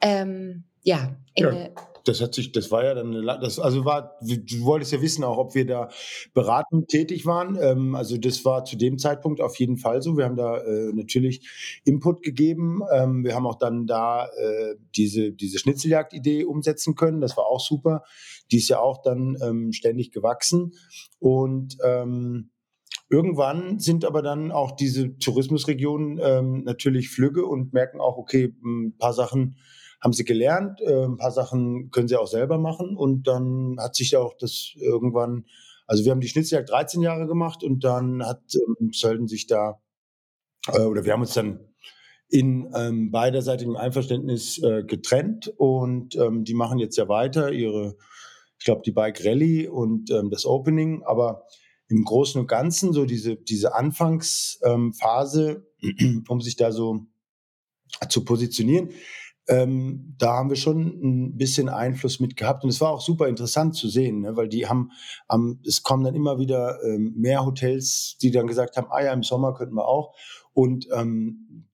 [0.00, 1.70] ähm, ja, in ja
[2.04, 5.24] das hat sich, das war ja dann, eine, das, also war, du wolltest ja wissen
[5.24, 5.88] auch, ob wir da
[6.34, 7.58] beratend tätig waren.
[7.60, 10.16] Ähm, also das war zu dem Zeitpunkt auf jeden Fall so.
[10.16, 11.48] Wir haben da äh, natürlich
[11.84, 12.80] Input gegeben.
[12.92, 17.20] Ähm, wir haben auch dann da äh, diese, diese Schnitzeljagd-Idee umsetzen können.
[17.20, 18.04] Das war auch super.
[18.52, 20.72] Die ist ja auch dann ähm, ständig gewachsen.
[21.18, 22.50] Und ähm,
[23.10, 28.96] Irgendwann sind aber dann auch diese Tourismusregionen ähm, natürlich flügge und merken auch, okay, ein
[28.96, 29.56] paar Sachen
[30.04, 33.96] haben sie gelernt, äh, ein paar Sachen können sie auch selber machen und dann hat
[33.96, 35.46] sich auch das irgendwann,
[35.86, 39.80] also wir haben die Schnitzeljagd 13 Jahre gemacht und dann hat ähm, Sölden sich da,
[40.68, 41.58] äh, oder wir haben uns dann
[42.28, 47.96] in ähm, beiderseitigem Einverständnis äh, getrennt und ähm, die machen jetzt ja weiter ihre,
[48.58, 51.46] ich glaube, die Bike Rally und ähm, das Opening, aber
[51.88, 57.06] im Großen und Ganzen so diese, diese Anfangsphase, ähm, um sich da so
[58.08, 58.90] zu positionieren,
[59.48, 62.64] ähm, da haben wir schon ein bisschen Einfluss mit gehabt.
[62.64, 64.36] Und es war auch super interessant zu sehen, ne?
[64.36, 64.90] weil die haben,
[65.30, 69.12] ähm, es kommen dann immer wieder ähm, mehr Hotels, die dann gesagt haben, ah ja,
[69.12, 70.14] im Sommer könnten wir auch.
[70.52, 71.68] Und ähm,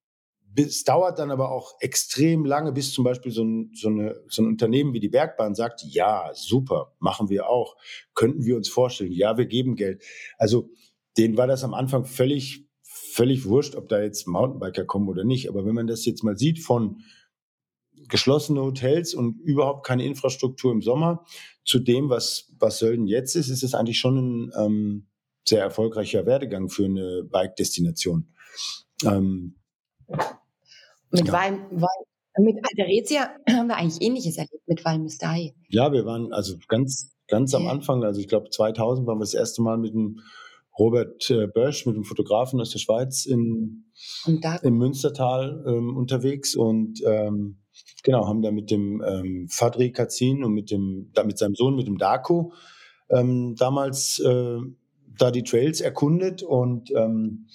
[0.56, 4.42] es dauert dann aber auch extrem lange, bis zum Beispiel so ein, so, eine, so
[4.42, 7.76] ein Unternehmen wie die Bergbahn sagt, ja, super, machen wir auch.
[8.14, 10.02] Könnten wir uns vorstellen, ja, wir geben Geld.
[10.38, 10.70] Also
[11.16, 15.48] denen war das am Anfang völlig, völlig wurscht, ob da jetzt Mountainbiker kommen oder nicht.
[15.48, 17.02] Aber wenn man das jetzt mal sieht von
[18.08, 21.24] geschlossene Hotels und überhaupt keine Infrastruktur im Sommer
[21.64, 25.06] zu dem, was, was Sölden jetzt ist, ist es eigentlich schon ein ähm,
[25.46, 28.28] sehr erfolgreicher Werdegang für eine Bike-Destination.
[29.04, 29.56] Ähm,
[31.10, 31.32] mit ja.
[31.32, 35.54] Wein, Wein, mit Alteretia haben wir eigentlich Ähnliches erlebt mit Valmistei.
[35.68, 39.34] Ja, wir waren also ganz, ganz am Anfang, also ich glaube 2000 waren wir das
[39.34, 40.20] erste Mal mit dem
[40.78, 43.89] Robert äh, Bösch, mit dem Fotografen aus der Schweiz in,
[44.26, 47.60] im Münstertal ähm, unterwegs und ähm,
[48.02, 51.76] Genau, haben da mit dem ähm, Fadri Kazin und mit dem, da mit seinem Sohn,
[51.76, 52.52] mit dem Darko,
[53.10, 54.58] ähm, damals äh,
[55.18, 57.46] da die Trails erkundet und ähm,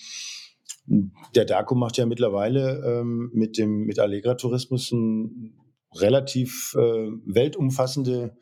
[1.34, 5.56] der Darko macht ja mittlerweile ähm, mit dem mit Allegra Tourismus ein
[5.96, 8.38] relativ äh, weltumfassende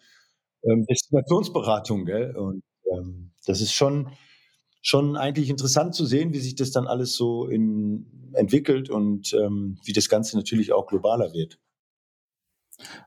[0.66, 2.38] Destinationsberatung, gell?
[2.38, 2.64] Und
[3.46, 4.10] das ist schon
[4.84, 9.78] schon eigentlich interessant zu sehen, wie sich das dann alles so in, entwickelt und ähm,
[9.86, 11.58] wie das Ganze natürlich auch globaler wird.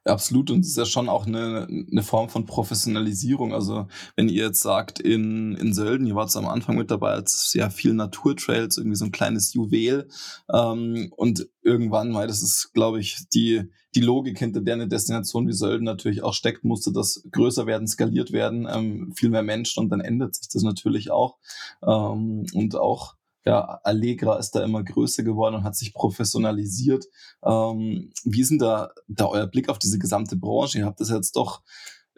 [0.05, 0.51] Absolut.
[0.51, 3.53] Und es ist ja schon auch eine, eine Form von Professionalisierung.
[3.53, 7.53] Also wenn ihr jetzt sagt, in, in Sölden, ihr wart am Anfang mit dabei als
[7.55, 10.09] ja viel Naturtrails, irgendwie so ein kleines Juwel.
[10.53, 15.49] Ähm, und irgendwann weil das ist, glaube ich, die, die Logik, hinter der eine Destination
[15.49, 19.83] wie Sölden natürlich auch steckt, musste das größer werden, skaliert werden, ähm, viel mehr Menschen
[19.83, 21.39] und dann ändert sich das natürlich auch.
[21.83, 23.17] Ähm, und auch
[23.47, 27.07] ja, Allegra ist da immer größer geworden und hat sich professionalisiert.
[27.45, 30.79] Ähm, wie ist denn da, da euer Blick auf diese gesamte Branche?
[30.79, 31.63] Ihr habt das jetzt doch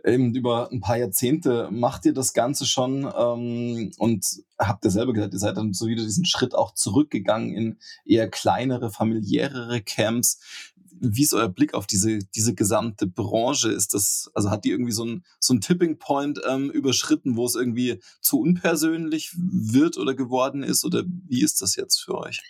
[0.05, 4.25] eben über ein paar Jahrzehnte macht ihr das Ganze schon ähm, und
[4.59, 8.31] habt ihr selber gesagt, ihr seid dann so wieder diesen Schritt auch zurückgegangen in eher
[8.31, 10.41] kleinere, familiärere Camps
[11.01, 13.71] wie ist euer Blick auf diese, diese gesamte Branche?
[13.71, 17.45] Ist das, also hat die irgendwie so ein, so ein Tipping Point ähm, überschritten, wo
[17.47, 20.85] es irgendwie zu unpersönlich wird oder geworden ist?
[20.85, 22.43] Oder wie ist das jetzt für euch?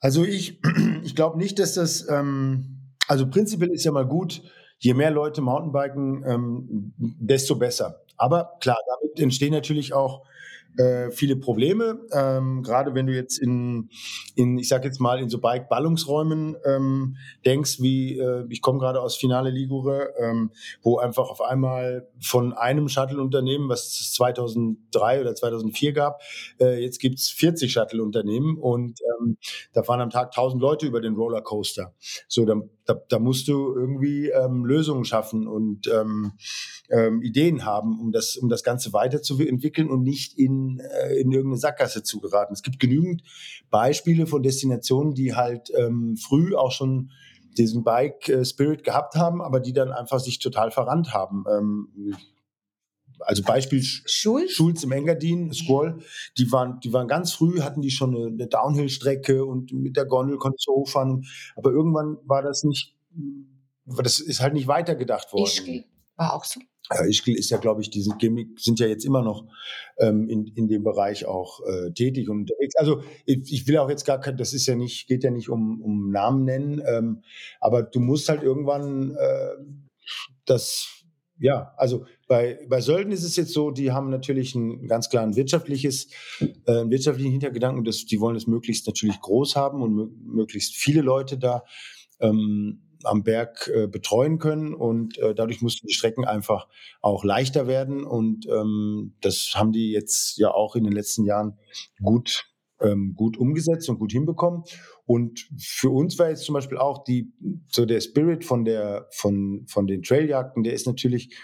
[0.00, 0.60] Also ich,
[1.02, 4.42] ich glaube nicht, dass das, ähm, also prinzipiell ist ja mal gut,
[4.78, 8.00] je mehr Leute Mountainbiken, ähm, desto besser.
[8.16, 10.26] Aber klar, damit entstehen natürlich auch
[10.76, 12.00] äh, viele Probleme.
[12.12, 13.90] Ähm, Gerade wenn du jetzt in,
[14.34, 19.00] in ich sag jetzt mal, in so Bike-Ballungsräumen ähm, denkst, wie äh, ich komme gerade
[19.00, 20.50] aus Finale Ligure, ähm,
[20.82, 26.20] wo einfach auf einmal von einem Shuttle-Unternehmen, was es 2003 oder 2004 gab,
[26.60, 29.36] äh, jetzt gibt's 40 Shuttle-Unternehmen und ähm,
[29.72, 31.94] da fahren am Tag 1000 Leute über den Rollercoaster.
[32.28, 36.32] So, dann da, da musst du irgendwie ähm, Lösungen schaffen und ähm,
[36.88, 41.58] ähm, Ideen haben, um das, um das Ganze weiterzuentwickeln und nicht in, äh, in irgendeine
[41.58, 42.52] Sackgasse zu geraten.
[42.52, 43.22] Es gibt genügend
[43.70, 47.10] Beispiele von Destinationen, die halt ähm, früh auch schon
[47.58, 48.42] diesen Bike äh,
[48.76, 51.44] gehabt haben, aber die dann einfach sich total verrannt haben.
[53.20, 55.98] Also Beispiel Schulz, Schulz im Engadin, Squall,
[56.38, 60.06] die waren, die waren ganz früh, hatten die schon eine, eine Downhill-Strecke und mit der
[60.06, 61.26] Gondel konntest du hochfahren.
[61.56, 62.94] Aber irgendwann war das nicht,
[63.84, 65.50] das ist halt nicht weitergedacht worden.
[65.50, 65.84] Ich
[66.16, 66.60] war auch so.
[66.92, 69.46] Herr Ischgl ist ja, glaube ich, diese Gimmick sind ja jetzt immer noch
[69.98, 72.74] ähm, in, in dem Bereich auch äh, tätig und unterwegs.
[72.74, 75.48] Also ich, ich will auch jetzt gar kein, das ist ja nicht, geht ja nicht
[75.48, 77.22] um, um Namen nennen, ähm,
[77.60, 79.50] aber du musst halt irgendwann äh,
[80.46, 81.00] das
[81.40, 85.34] ja, also bei, bei Sölden ist es jetzt so, die haben natürlich ein ganz klaren
[85.34, 86.06] wirtschaftliches,
[86.38, 87.82] äh, wirtschaftlichen Hintergedanken.
[87.82, 91.64] Das, die wollen es möglichst natürlich groß haben und möglichst viele Leute da
[92.20, 96.68] ähm, am Berg äh, betreuen können und äh, dadurch mussten die Strecken einfach
[97.00, 101.58] auch leichter werden und ähm, das haben die jetzt ja auch in den letzten Jahren
[102.00, 102.44] gut
[102.80, 104.62] ähm, gut umgesetzt und gut hinbekommen.
[105.04, 107.30] Und für uns war jetzt zum Beispiel auch die,
[107.68, 111.36] so der Spirit von der, von, von den Trailjagden, der ist natürlich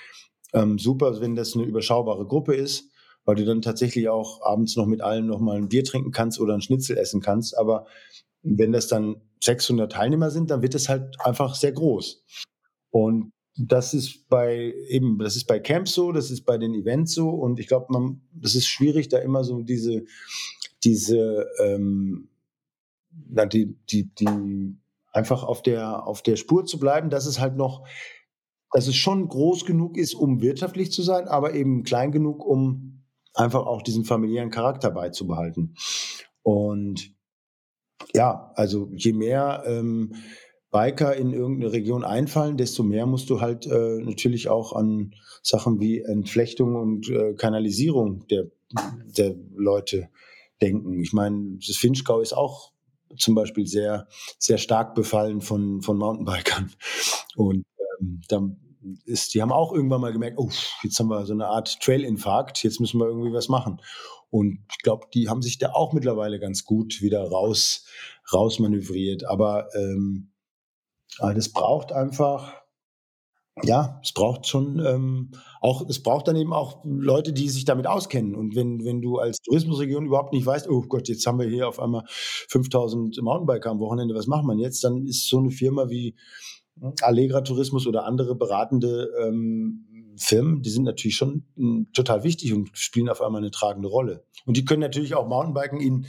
[0.53, 2.91] ähm, super, wenn das eine überschaubare Gruppe ist,
[3.25, 6.41] weil du dann tatsächlich auch abends noch mit allen noch mal ein Bier trinken kannst
[6.41, 7.57] oder ein Schnitzel essen kannst.
[7.57, 7.87] Aber
[8.43, 12.25] wenn das dann 600 Teilnehmer sind, dann wird es halt einfach sehr groß.
[12.91, 17.15] Und das ist bei eben, das ist bei Camps so, das ist bei den Events
[17.15, 20.05] so und ich glaube, man, das ist schwierig, da immer so diese
[20.87, 22.29] diese, ähm,
[23.13, 24.77] die, die, die
[25.13, 27.87] einfach auf der, auf der Spur zu bleiben, dass es halt noch,
[28.73, 33.03] dass es schon groß genug ist, um wirtschaftlich zu sein, aber eben klein genug, um
[33.35, 35.75] einfach auch diesen familiären Charakter beizubehalten.
[36.43, 37.15] Und
[38.15, 40.15] ja, also je mehr ähm,
[40.71, 45.81] Biker in irgendeine Region einfallen, desto mehr musst du halt äh, natürlich auch an Sachen
[45.81, 48.47] wie Entflechtung und äh, Kanalisierung der,
[49.17, 50.09] der Leute
[50.61, 51.01] denken.
[51.01, 52.73] Ich meine, das Finchgau ist auch
[53.17, 56.73] zum Beispiel sehr, sehr stark befallen von, von Mountainbikern.
[57.37, 57.65] Und
[58.01, 58.57] ähm,
[59.05, 60.51] ist, die haben auch irgendwann mal gemerkt, oh,
[60.83, 63.81] jetzt haben wir so eine Art Trail-Infarkt, jetzt müssen wir irgendwie was machen.
[64.31, 67.87] Und ich glaube, die haben sich da auch mittlerweile ganz gut wieder raus,
[68.33, 69.25] rausmanövriert.
[69.25, 70.33] Aber ähm,
[71.19, 72.67] das braucht einfach
[73.63, 75.31] ja, es braucht schon ähm,
[75.63, 78.35] auch, es braucht dann eben auch Leute, die sich damit auskennen.
[78.35, 81.67] Und wenn, wenn du als Tourismusregion überhaupt nicht weißt, oh Gott, jetzt haben wir hier
[81.67, 84.85] auf einmal 5000 Mountainbiker am Wochenende, was macht man jetzt?
[84.85, 86.15] Dann ist so eine Firma wie
[87.03, 89.87] Allegra Tourismus oder andere beratende ähm,
[90.19, 93.89] Firmen, die sind natürlich schon m, hm, total wichtig und spielen auf einmal eine tragende
[93.89, 94.25] Rolle.
[94.45, 96.07] Und die können natürlich auch Mountainbiken in,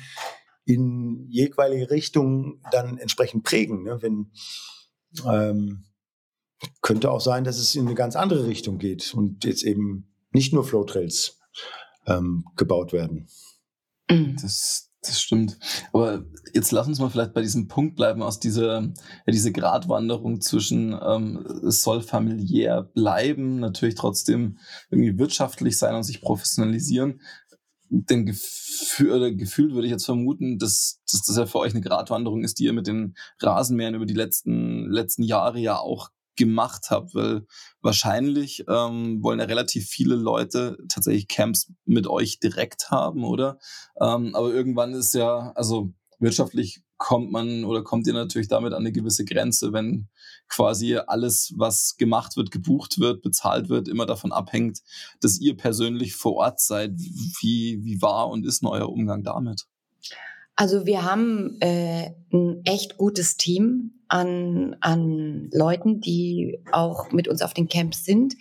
[0.65, 3.83] in jeweilige Richtungen dann entsprechend prägen.
[3.83, 4.01] Ne?
[4.01, 4.31] Wenn,
[5.25, 5.85] ähm,
[6.81, 10.53] könnte auch sein, dass es in eine ganz andere Richtung geht und jetzt eben nicht
[10.53, 11.39] nur Flowtrails
[12.05, 13.27] ähm, gebaut werden.
[14.09, 14.37] Mhm.
[14.41, 15.57] Das, das stimmt.
[15.93, 20.41] Aber jetzt lass uns mal vielleicht bei diesem Punkt bleiben, aus dieser, ja, diese Gratwanderung
[20.41, 24.57] zwischen, ähm, es soll familiär bleiben, natürlich trotzdem
[24.89, 27.21] irgendwie wirtschaftlich sein und sich professionalisieren.
[27.89, 32.43] Denn gefühl, gefühlt würde ich jetzt vermuten, dass, dass das ja für euch eine Gratwanderung
[32.43, 37.13] ist, die ihr mit den Rasenmähern über die letzten, letzten Jahre ja auch gemacht habe,
[37.13, 37.45] weil
[37.81, 43.59] wahrscheinlich ähm, wollen ja relativ viele Leute tatsächlich Camps mit euch direkt haben, oder?
[43.99, 48.79] Ähm, aber irgendwann ist ja, also wirtschaftlich kommt man oder kommt ihr natürlich damit an
[48.79, 50.07] eine gewisse Grenze, wenn
[50.47, 54.79] quasi alles, was gemacht wird, gebucht wird, bezahlt wird, immer davon abhängt,
[55.21, 56.91] dass ihr persönlich vor Ort seid.
[56.97, 59.67] Wie, wie war und ist euer Umgang damit?
[60.55, 67.41] Also wir haben äh, ein echt gutes Team an, an Leuten, die auch mit uns
[67.41, 68.35] auf den Camps sind.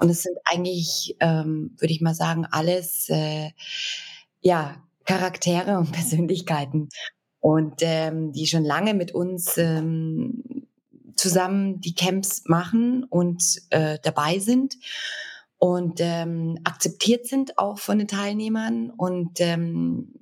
[0.00, 3.50] Und es sind eigentlich, ähm, würde ich mal sagen, alles äh,
[4.40, 6.88] ja Charaktere und Persönlichkeiten
[7.40, 10.66] und ähm, die schon lange mit uns ähm,
[11.16, 14.76] zusammen die Camps machen und äh, dabei sind
[15.58, 20.14] und ähm, akzeptiert sind auch von den Teilnehmern und ähm,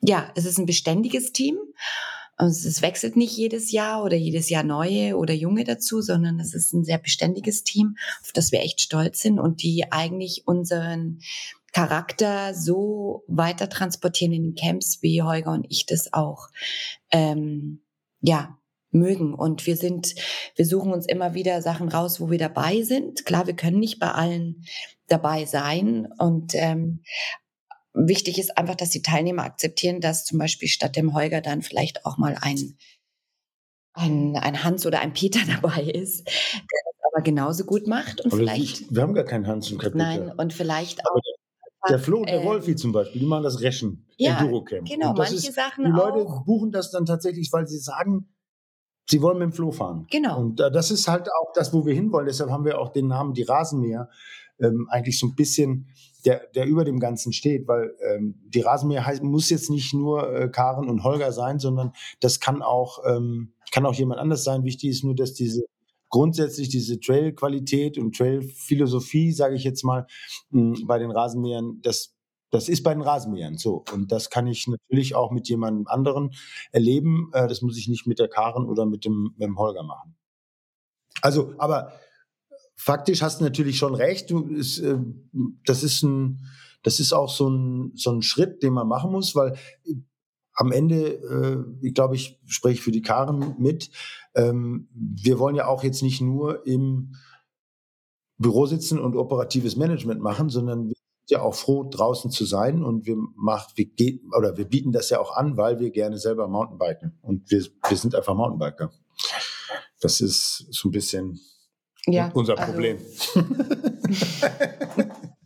[0.00, 1.56] ja, es ist ein beständiges Team.
[2.36, 6.54] Also es wechselt nicht jedes Jahr oder jedes Jahr neue oder junge dazu, sondern es
[6.54, 11.20] ist ein sehr beständiges Team, auf das wir echt stolz sind und die eigentlich unseren
[11.72, 16.48] Charakter so weiter transportieren in den Camps, wie Holger und ich das auch
[17.10, 17.80] ähm,
[18.20, 18.58] ja
[18.90, 19.34] mögen.
[19.34, 20.14] Und wir sind,
[20.56, 23.24] wir suchen uns immer wieder Sachen raus, wo wir dabei sind.
[23.24, 24.64] Klar, wir können nicht bei allen
[25.06, 27.02] dabei sein und ähm,
[27.96, 32.04] wichtig ist einfach, dass die Teilnehmer akzeptieren, dass zum Beispiel statt dem Holger dann vielleicht
[32.04, 32.76] auch mal ein,
[33.94, 38.20] ein, ein Hans oder ein Peter dabei ist, der das aber genauso gut macht.
[38.20, 40.04] Und aber vielleicht, wir haben gar keinen Hans und keinen Peter.
[40.04, 41.20] Nein, und vielleicht auch.
[41.88, 44.88] Der, der Flo und der äh, Wolfi zum Beispiel, die machen das Reschen, ja, Enduro-Camp.
[44.88, 46.44] Genau, manche ist, Sachen Die Leute auch.
[46.44, 48.28] buchen das dann tatsächlich, weil sie sagen,
[49.08, 50.06] sie wollen mit dem Flo fahren.
[50.10, 50.40] Genau.
[50.40, 52.26] Und äh, das ist halt auch das, wo wir hinwollen.
[52.26, 54.10] Deshalb haben wir auch den Namen die Rasenmäher
[54.58, 55.88] ähm, eigentlich so ein bisschen
[56.26, 60.34] der, der über dem Ganzen steht, weil ähm, die Rasenmäher heißt, muss jetzt nicht nur
[60.34, 64.64] äh, Karen und Holger sein, sondern das kann auch, ähm, kann auch jemand anders sein.
[64.64, 65.64] Wichtig ist nur, dass diese
[66.08, 70.06] grundsätzlich diese Trail-Qualität und Trail-Philosophie, sage ich jetzt mal,
[70.50, 72.14] bei den Rasenmähern, das,
[72.50, 73.84] das ist bei den Rasenmähern so.
[73.92, 76.32] Und das kann ich natürlich auch mit jemandem anderen
[76.72, 77.30] erleben.
[77.34, 80.16] Äh, das muss ich nicht mit der Karen oder mit dem, mit dem Holger machen.
[81.22, 81.92] Also, aber
[82.76, 84.30] faktisch hast du natürlich schon recht.
[84.30, 84.98] Du, ist, äh,
[85.64, 86.46] das ist ein,
[86.82, 89.56] das ist auch so ein, so ein Schritt, den man machen muss, weil
[90.56, 93.90] am Ende, äh, ich glaube, ich spreche für die Karen mit.
[94.34, 97.14] Ähm, wir wollen ja auch jetzt nicht nur im
[98.38, 102.82] Büro sitzen und operatives Management machen, sondern wir sind ja auch froh, draußen zu sein
[102.82, 106.18] und wir macht, wir geht, oder wir bieten das ja auch an, weil wir gerne
[106.18, 108.92] selber Mountainbiken und wir, wir sind einfach Mountainbiker.
[110.00, 111.40] Das ist so ein bisschen
[112.06, 112.98] ja, unser also Problem.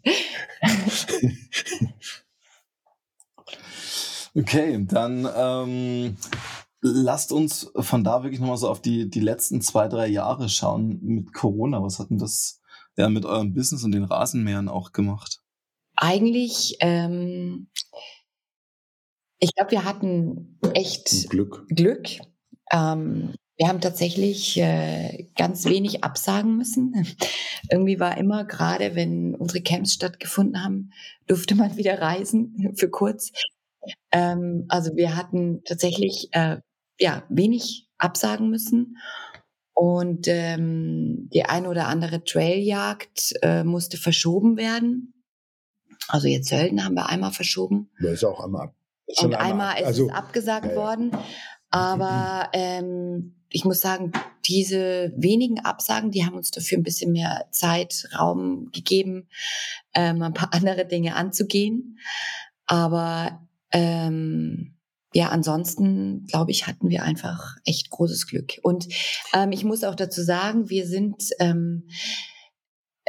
[4.34, 6.16] Okay, dann ähm,
[6.80, 11.00] lasst uns von da wirklich nochmal so auf die, die letzten zwei, drei Jahre schauen
[11.02, 11.82] mit Corona.
[11.82, 12.60] Was hat denn das
[12.96, 15.40] ja mit eurem Business und den Rasenmähern auch gemacht?
[15.96, 17.68] Eigentlich, ähm,
[19.40, 21.66] ich glaube, wir hatten echt Glück.
[21.68, 22.08] Glück.
[22.72, 26.94] Ähm, wir haben tatsächlich äh, ganz wenig absagen müssen.
[27.70, 30.92] Irgendwie war immer, gerade wenn unsere Camps stattgefunden haben,
[31.26, 33.32] durfte man wieder reisen für kurz.
[34.12, 36.56] Ähm, also wir hatten tatsächlich äh,
[36.98, 38.96] ja wenig absagen müssen.
[39.74, 45.22] Und ähm, die eine oder andere Trailjagd äh, musste verschoben werden.
[46.08, 47.90] Also jetzt Sölden haben wir einmal verschoben.
[48.00, 48.72] Da ist auch einmal.
[49.06, 50.76] Ist und einmal, einmal ist also, es abgesagt ja, ja.
[50.78, 51.10] worden.
[51.68, 54.12] Aber ähm, ich muss sagen,
[54.46, 59.28] diese wenigen Absagen, die haben uns dafür ein bisschen mehr Zeit, Raum gegeben,
[59.94, 61.98] ähm, ein paar andere Dinge anzugehen.
[62.66, 64.76] Aber ähm,
[65.12, 68.58] ja, ansonsten glaube ich, hatten wir einfach echt großes Glück.
[68.62, 68.86] Und
[69.34, 71.88] ähm, ich muss auch dazu sagen, wir sind, ähm,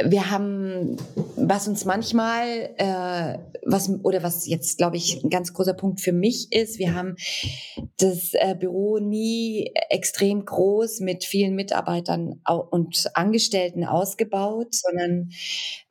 [0.05, 0.97] wir haben,
[1.35, 6.13] was uns manchmal, äh, was oder was jetzt glaube ich ein ganz großer Punkt für
[6.13, 7.15] mich ist, wir haben
[7.97, 15.29] das äh, Büro nie extrem groß mit vielen Mitarbeitern und Angestellten ausgebaut, sondern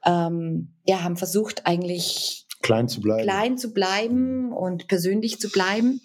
[0.04, 3.22] ähm, ja, haben versucht eigentlich klein zu bleiben.
[3.22, 6.00] Klein zu bleiben und persönlich zu bleiben.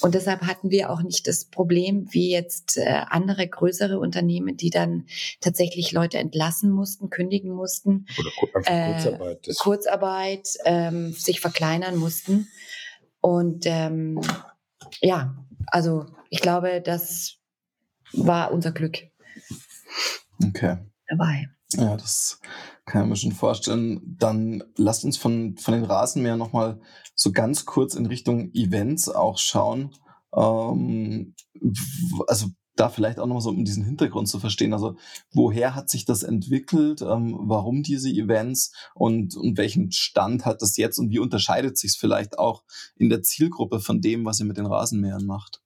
[0.00, 4.70] Und deshalb hatten wir auch nicht das Problem wie jetzt äh, andere größere Unternehmen, die
[4.70, 5.06] dann
[5.40, 8.06] tatsächlich Leute entlassen mussten, kündigen mussten.
[8.18, 9.48] Oder äh, Kurzarbeit.
[9.58, 12.48] Kurzarbeit, ähm, sich verkleinern mussten.
[13.20, 14.20] Und ähm,
[15.00, 17.36] ja, also ich glaube, das
[18.12, 18.98] war unser Glück.
[20.42, 20.78] Okay.
[21.08, 21.48] Dabei.
[21.74, 22.40] Ja, das
[22.84, 24.16] kann ich mir schon vorstellen.
[24.18, 26.80] Dann lasst uns von, von den Rasenmähern nochmal
[27.14, 29.94] so ganz kurz in Richtung Events auch schauen.
[30.34, 31.34] Ähm,
[32.26, 34.72] also da vielleicht auch nochmal so, um diesen Hintergrund zu verstehen.
[34.72, 34.96] Also
[35.32, 37.02] woher hat sich das entwickelt?
[37.02, 41.90] Ähm, warum diese Events und, und welchen Stand hat das jetzt und wie unterscheidet sich
[41.92, 42.64] es vielleicht auch
[42.96, 45.60] in der Zielgruppe von dem, was ihr mit den Rasenmähern macht?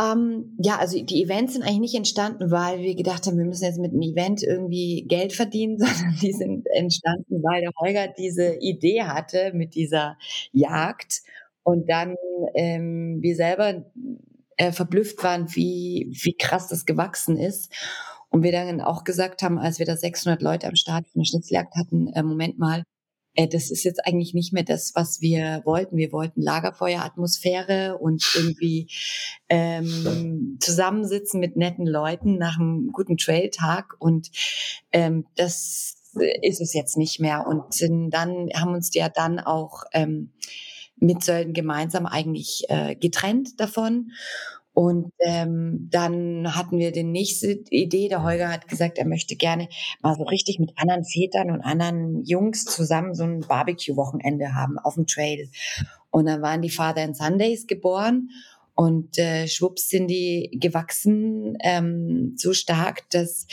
[0.00, 3.64] Ähm, ja, also die Events sind eigentlich nicht entstanden, weil wir gedacht haben, wir müssen
[3.64, 8.56] jetzt mit einem Event irgendwie Geld verdienen, sondern die sind entstanden, weil der Holger diese
[8.60, 10.16] Idee hatte mit dieser
[10.52, 11.22] Jagd
[11.62, 12.16] und dann
[12.54, 13.84] ähm, wir selber
[14.56, 17.72] äh, verblüfft waren, wie, wie krass das gewachsen ist.
[18.30, 21.26] Und wir dann auch gesagt haben, als wir da 600 Leute am Start von der
[21.26, 22.84] Schnitzeljagd hatten, äh, Moment mal,
[23.34, 25.96] äh, das ist jetzt eigentlich nicht mehr das, was wir wollten.
[25.96, 28.88] Wir wollten Lagerfeueratmosphäre und irgendwie
[29.48, 34.30] ähm, zusammensitzen mit netten Leuten nach einem guten Trailtag und
[34.92, 35.96] ähm, das
[36.42, 37.46] ist es jetzt nicht mehr.
[37.46, 37.80] Und
[38.12, 40.32] dann haben uns ja dann auch ähm,
[40.96, 44.12] mit Sölden gemeinsam eigentlich äh, getrennt davon.
[44.74, 48.08] Und ähm, dann hatten wir die nächste Idee.
[48.08, 49.68] Der Holger hat gesagt, er möchte gerne
[50.00, 54.94] mal so richtig mit anderen Vätern und anderen Jungs zusammen so ein Barbecue-Wochenende haben auf
[54.94, 55.50] dem Trail.
[56.10, 58.30] Und dann waren die Father and Sundays geboren
[58.74, 63.46] und äh, schwupps sind die gewachsen ähm, so stark, dass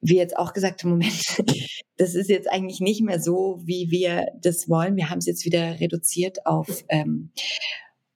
[0.00, 1.42] wir jetzt auch gesagt haben, Moment,
[1.96, 4.96] das ist jetzt eigentlich nicht mehr so, wie wir das wollen.
[4.96, 7.32] Wir haben es jetzt wieder reduziert auf ähm,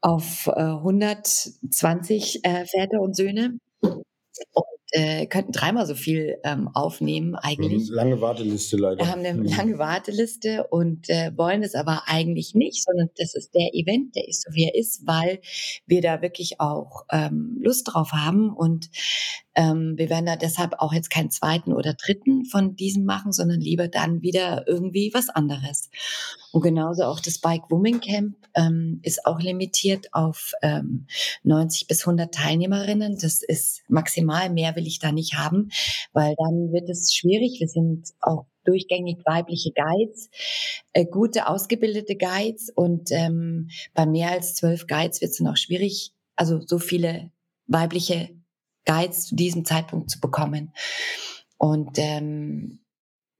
[0.05, 7.35] auf äh, 120 äh, Väter und Söhne und äh, könnten dreimal so viel ähm, aufnehmen
[7.37, 7.89] eigentlich.
[7.89, 8.99] Lange Warteliste leider.
[8.99, 9.47] Wir haben eine mhm.
[9.47, 14.29] lange Warteliste und äh, wollen es aber eigentlich nicht, sondern das ist der Event, der
[14.29, 15.41] ist so wie er ist, weil
[15.87, 18.91] wir da wirklich auch ähm, Lust drauf haben und
[19.57, 23.61] ähm, wir werden da deshalb auch jetzt keinen zweiten oder dritten von diesem machen, sondern
[23.61, 25.91] lieber dann wieder irgendwie was anderes.
[26.53, 31.07] Und genauso auch das Bike Woman Camp ähm, ist auch limitiert auf ähm,
[31.43, 33.19] 90 bis 100 Teilnehmerinnen.
[33.21, 34.51] Das ist maximal.
[34.51, 35.71] Mehr will will ich da nicht haben,
[36.13, 37.59] weil dann wird es schwierig.
[37.59, 40.31] Wir sind auch durchgängig weibliche Guides,
[40.93, 45.57] äh, gute ausgebildete Guides und ähm, bei mehr als zwölf Guides wird es dann auch
[45.57, 47.31] schwierig, also so viele
[47.67, 48.31] weibliche
[48.85, 50.73] Guides zu diesem Zeitpunkt zu bekommen.
[51.59, 52.81] Und ähm,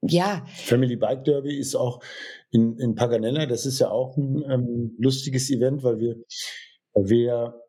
[0.01, 0.45] ja.
[0.47, 2.01] Family Bike Derby ist auch
[2.51, 6.15] in, in Paganella, das ist ja auch ein ähm, lustiges Event, weil wir,
[6.93, 7.61] wir,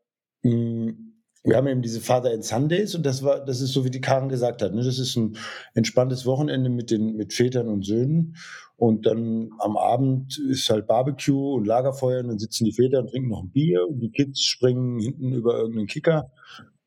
[0.43, 1.07] mh, hm,
[1.47, 4.01] wir haben eben diese Father and Sundays und das war, das ist so, wie die
[4.01, 4.75] Karen gesagt hat.
[4.75, 4.83] Ne?
[4.83, 5.37] Das ist ein
[5.75, 8.37] entspanntes Wochenende mit den mit Vätern und Söhnen.
[8.77, 13.11] Und dann am Abend ist halt Barbecue und Lagerfeuer und dann sitzen die Väter und
[13.11, 16.33] trinken noch ein Bier und die Kids springen hinten über irgendeinen Kicker.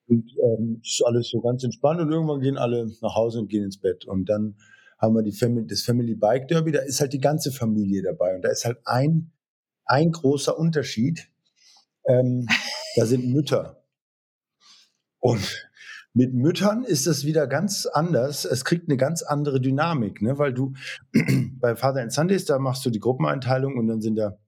[0.10, 3.64] Und ähm, ist alles so ganz entspannt und irgendwann gehen alle nach Hause und gehen
[3.64, 4.06] ins Bett.
[4.06, 4.56] Und dann
[4.98, 8.36] haben wir die Family, das Family Bike Derby, da ist halt die ganze Familie dabei.
[8.36, 9.32] Und da ist halt ein,
[9.86, 11.30] ein großer Unterschied.
[12.08, 12.48] Ähm,
[12.96, 13.84] da sind Mütter.
[15.20, 15.70] Und
[16.14, 18.46] mit Müttern ist das wieder ganz anders.
[18.46, 20.40] Es kriegt eine ganz andere Dynamik, ne?
[20.40, 20.74] weil du
[21.60, 24.40] bei Father and Sundays, da machst du die Gruppeneinteilung und dann sind da,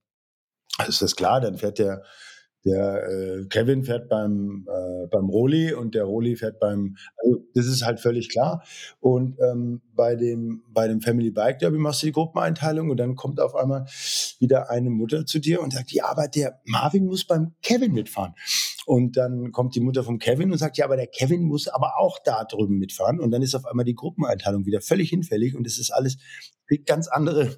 [0.80, 2.04] also ist das klar, dann fährt der
[2.66, 7.66] der äh, Kevin fährt beim, äh, beim Roli und der Roli fährt beim, also das
[7.66, 8.64] ist halt völlig klar.
[9.00, 13.16] Und ähm, bei, dem, bei dem Family Bike Derby machst du die Gruppeneinteilung und dann
[13.16, 13.86] kommt auf einmal
[14.40, 18.34] wieder eine Mutter zu dir und sagt, ja, aber der Marvin muss beim Kevin mitfahren.
[18.86, 21.98] Und dann kommt die Mutter vom Kevin und sagt, ja, aber der Kevin muss aber
[21.98, 23.20] auch da drüben mitfahren.
[23.20, 26.18] Und dann ist auf einmal die Gruppeneinteilung wieder völlig hinfällig und es ist alles
[26.86, 27.58] ganz andere,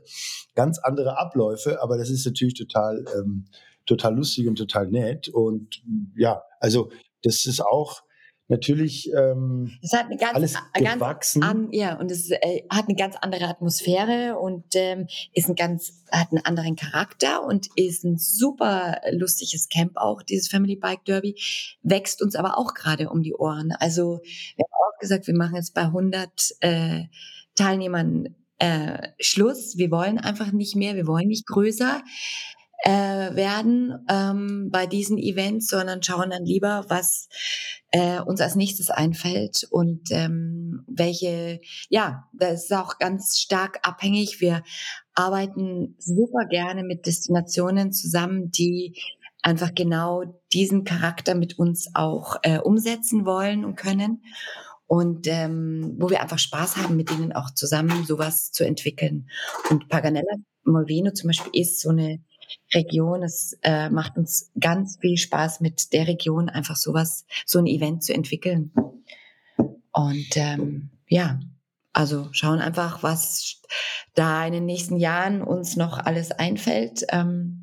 [0.55, 1.81] ganz andere Abläufe.
[1.81, 3.45] Aber das ist natürlich total, ähm,
[3.85, 5.29] total lustig und total nett.
[5.29, 5.83] Und
[6.15, 8.03] ja, also das ist auch
[8.47, 11.41] natürlich ähm, es hat eine ganz, alles gewachsen.
[11.41, 15.55] Ganz an, ja, und es äh, hat eine ganz andere Atmosphäre und ähm, ist ein
[15.55, 21.05] ganz, hat einen anderen Charakter und ist ein super lustiges Camp auch, dieses Family Bike
[21.05, 21.35] Derby,
[21.81, 23.71] wächst uns aber auch gerade um die Ohren.
[23.79, 26.29] Also wir haben auch gesagt, wir machen jetzt bei 100
[26.59, 27.03] äh,
[27.55, 29.77] Teilnehmern äh, Schluss.
[29.77, 32.03] Wir wollen einfach nicht mehr, wir wollen nicht größer
[32.83, 37.29] äh, werden ähm, bei diesen Events, sondern schauen dann lieber, was
[37.91, 44.41] äh, uns als nächstes einfällt und ähm, welche, ja, das ist auch ganz stark abhängig.
[44.41, 44.63] Wir
[45.15, 48.99] arbeiten super gerne mit Destinationen zusammen, die
[49.41, 54.23] einfach genau diesen Charakter mit uns auch äh, umsetzen wollen und können
[54.87, 59.29] und ähm, wo wir einfach Spaß haben, mit denen auch zusammen sowas zu entwickeln.
[59.69, 62.21] Und Paganella Molveno zum Beispiel ist so eine
[62.73, 63.23] Region.
[63.23, 68.03] Es äh, macht uns ganz viel Spaß, mit der Region einfach sowas, so ein Event
[68.03, 68.71] zu entwickeln.
[69.91, 71.39] Und ähm, ja,
[71.93, 73.61] also schauen einfach, was
[74.15, 77.05] da in den nächsten Jahren uns noch alles einfällt.
[77.09, 77.62] Ähm,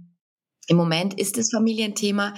[0.71, 2.33] Im Moment ist das Familienthema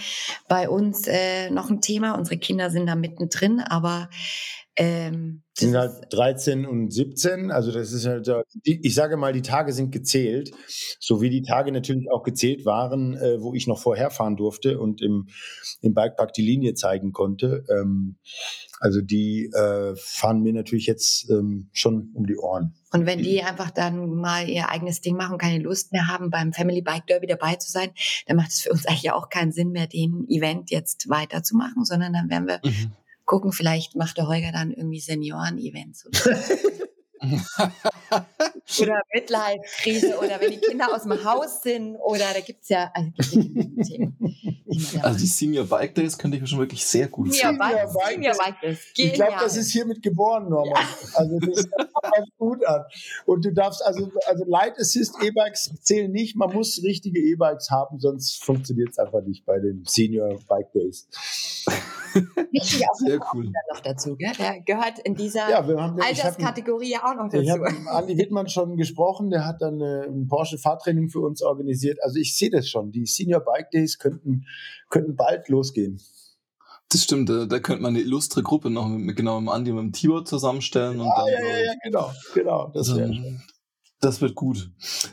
[0.49, 2.13] bei uns äh, noch ein Thema.
[2.13, 4.09] Unsere Kinder sind da mittendrin, aber
[4.75, 8.27] ähm, sind halt 13 und 17, also das ist halt,
[8.65, 10.51] ich sage mal, die Tage sind gezählt,
[10.99, 14.81] so wie die Tage natürlich auch gezählt waren, äh, wo ich noch vorher fahren durfte
[14.81, 15.29] und im,
[15.83, 17.67] im Bikepark die Linie zeigen konnte.
[17.69, 18.17] Ähm,
[18.81, 22.73] also die äh, fahren mir natürlich jetzt ähm, schon um die Ohren.
[22.93, 26.53] Und wenn die einfach dann mal ihr eigenes Ding machen, keine Lust mehr haben, beim
[26.53, 27.91] Family Bike Derby dabei zu sein,
[28.27, 32.13] dann macht es für uns eigentlich auch keinen Sinn mehr, den Event jetzt weiterzumachen, sondern
[32.13, 32.93] dann werden wir mhm.
[33.25, 36.09] gucken, vielleicht macht der Holger dann irgendwie Senioren-Events
[38.81, 42.91] oder, Midlife-Krise oder wenn die Kinder aus dem Haus sind oder da gibt es ja,
[42.95, 44.17] also, gibt's Themen,
[45.03, 48.35] also die Senior Bike Days könnte ich mir schon wirklich sehr gut Senior Bike, Senior
[48.37, 48.79] Bike Days.
[48.97, 50.75] Ich glaube, das ist hiermit geboren, Norman.
[50.75, 50.89] Ja.
[51.15, 52.85] Also das kommt gut an.
[53.27, 57.99] Und du darfst, also, also Light Assist E-Bikes zählen nicht, man muss richtige E-Bikes haben,
[58.01, 61.09] sonst funktioniert es einfach nicht bei den Senior Bike Days.
[62.51, 63.51] Wichtig auch Sehr cool.
[63.73, 64.33] noch dazu, gell?
[64.39, 67.65] Der gehört in dieser ja, haben, Alterskategorie ja auch noch dazu.
[68.03, 72.03] Andi Wittmann schon gesprochen, der hat dann äh, ein Porsche-Fahrtraining für uns organisiert.
[72.03, 72.93] Also ich sehe das schon.
[72.93, 74.47] Die Senior Bike Days könnten,
[74.91, 76.01] könnten bald losgehen.
[76.89, 79.77] Das stimmt, da, da könnte man eine illustre Gruppe noch mit, genau mit Andi und
[79.77, 80.99] mit dem Tibor zusammenstellen.
[80.99, 82.71] Ja, und dann, ja, ja, ja, genau, genau.
[82.75, 83.41] Das, ähm,
[84.01, 84.71] das wird gut.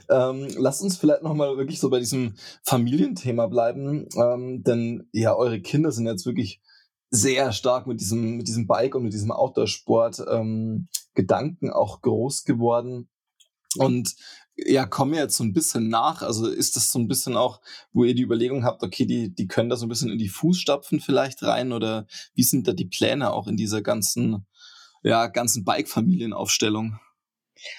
[0.10, 2.34] Ähm, lasst uns vielleicht nochmal wirklich so bei diesem
[2.64, 6.60] Familienthema bleiben, ähm, denn ja, eure Kinder sind jetzt wirklich
[7.12, 12.44] sehr stark mit diesem, mit diesem Bike und mit diesem Outdoor-Sport ähm, Gedanken auch groß
[12.44, 13.10] geworden.
[13.78, 14.16] Und
[14.56, 16.22] ja, kommen jetzt so ein bisschen nach.
[16.22, 17.62] Also ist das so ein bisschen auch,
[17.94, 20.30] wo ihr die Überlegung habt, okay, die, die können da so ein bisschen in die
[20.30, 24.46] Fußstapfen vielleicht rein oder wie sind da die Pläne auch in dieser ganzen,
[25.04, 27.00] ja, ganzen Bike-Familienaufstellung?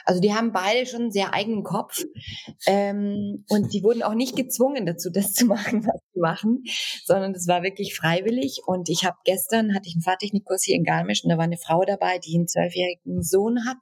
[0.05, 2.03] Also die haben beide schon einen sehr eigenen Kopf
[2.66, 6.64] ähm, und die wurden auch nicht gezwungen dazu, das zu machen, was sie machen,
[7.05, 8.62] sondern es war wirklich freiwillig.
[8.66, 11.59] Und ich habe gestern hatte ich einen Fahrtechnikkurs hier in Garmisch und da war eine
[11.59, 13.78] Frau dabei, die einen zwölfjährigen Sohn hat.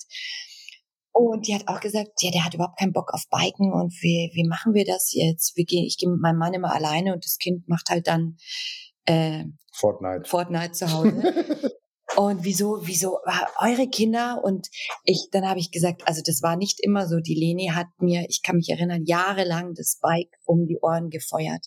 [1.12, 4.30] Und die hat auch gesagt, ja, der hat überhaupt keinen Bock auf Biken und wie,
[4.34, 5.56] wie machen wir das jetzt?
[5.56, 8.36] Wir gehen, ich gehe mit meinem Mann immer alleine und das Kind macht halt dann
[9.04, 10.28] äh, Fortnite.
[10.28, 11.72] Fortnite zu Hause.
[12.18, 13.20] Und wieso, wieso
[13.60, 14.42] eure Kinder?
[14.42, 14.66] Und
[15.04, 17.20] ich, dann habe ich gesagt, also das war nicht immer so.
[17.20, 21.66] Die Leni hat mir, ich kann mich erinnern, jahrelang das Bike um die Ohren gefeuert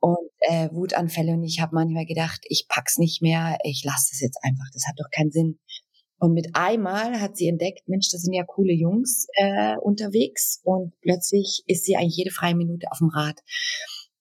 [0.00, 1.34] und äh, Wutanfälle.
[1.34, 4.66] Und ich habe manchmal gedacht, ich pack's nicht mehr, ich lasse es jetzt einfach.
[4.72, 5.60] Das hat doch keinen Sinn.
[6.18, 10.60] Und mit einmal hat sie entdeckt, Mensch, das sind ja coole Jungs äh, unterwegs.
[10.64, 13.38] Und plötzlich ist sie eigentlich jede freie Minute auf dem Rad.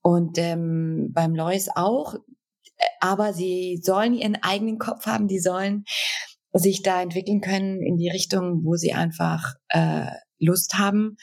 [0.03, 2.13] Und ähm, beim Lois auch
[2.99, 5.85] aber sie sollen ihren eigenen Kopf haben, die sollen
[6.53, 10.07] sich da entwickeln können in die Richtung, wo sie einfach äh,
[10.39, 11.17] Lust haben.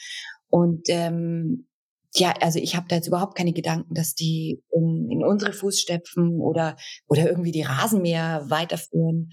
[0.49, 1.67] Und ähm,
[2.15, 6.39] ja, also ich habe da jetzt überhaupt keine Gedanken, dass die in, in unsere Fußstapfen
[6.39, 6.77] oder
[7.07, 9.31] oder irgendwie die Rasenmäher weiterführen,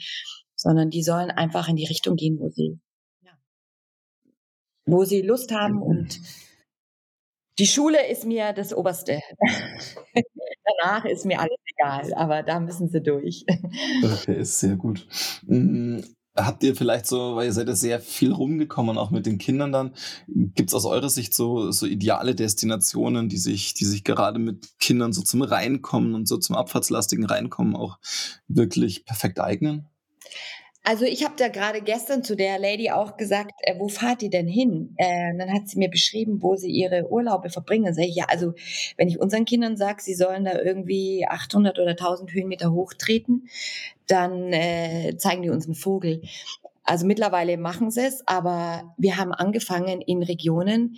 [0.56, 2.78] sondern die sollen einfach in die Richtung gehen, wo sie
[3.22, 3.32] ja,
[4.86, 6.20] wo sie Lust haben und
[7.58, 9.20] die Schule ist mir das Oberste.
[10.82, 13.44] Danach ist mir alles egal, aber da müssen sie durch.
[14.04, 15.06] Okay, ist sehr gut.
[15.46, 16.02] Hm,
[16.36, 19.72] habt ihr vielleicht so, weil ihr seid ja sehr viel rumgekommen, auch mit den Kindern
[19.72, 19.94] dann,
[20.26, 24.78] gibt es aus eurer Sicht so, so ideale Destinationen, die sich, die sich gerade mit
[24.78, 27.98] Kindern so zum Reinkommen und so zum abfahrtslastigen Reinkommen auch
[28.48, 29.88] wirklich perfekt eignen?
[30.86, 34.28] Also ich habe da gerade gestern zu der Lady auch gesagt, äh, wo fahrt ihr
[34.28, 34.94] denn hin?
[34.98, 37.94] Äh, dann hat sie mir beschrieben, wo sie ihre Urlaube verbringen.
[37.94, 38.52] Sag ich, ja, also
[38.98, 43.48] wenn ich unseren Kindern sage, sie sollen da irgendwie 800 oder 1000 Höhenmeter hochtreten,
[44.08, 46.20] dann äh, zeigen die uns einen Vogel.
[46.84, 50.96] Also mittlerweile machen sie es, aber wir haben angefangen in Regionen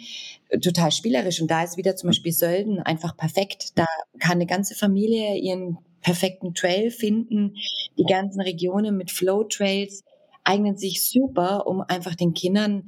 [0.48, 3.78] äh, total spielerisch und da ist wieder zum Beispiel Sölden einfach perfekt.
[3.78, 3.86] Da
[4.18, 7.56] kann eine ganze Familie ihren perfekten Trail finden.
[7.98, 10.04] Die ganzen Regionen mit Flow Trails
[10.46, 12.84] eignen sich super, um einfach den Kindern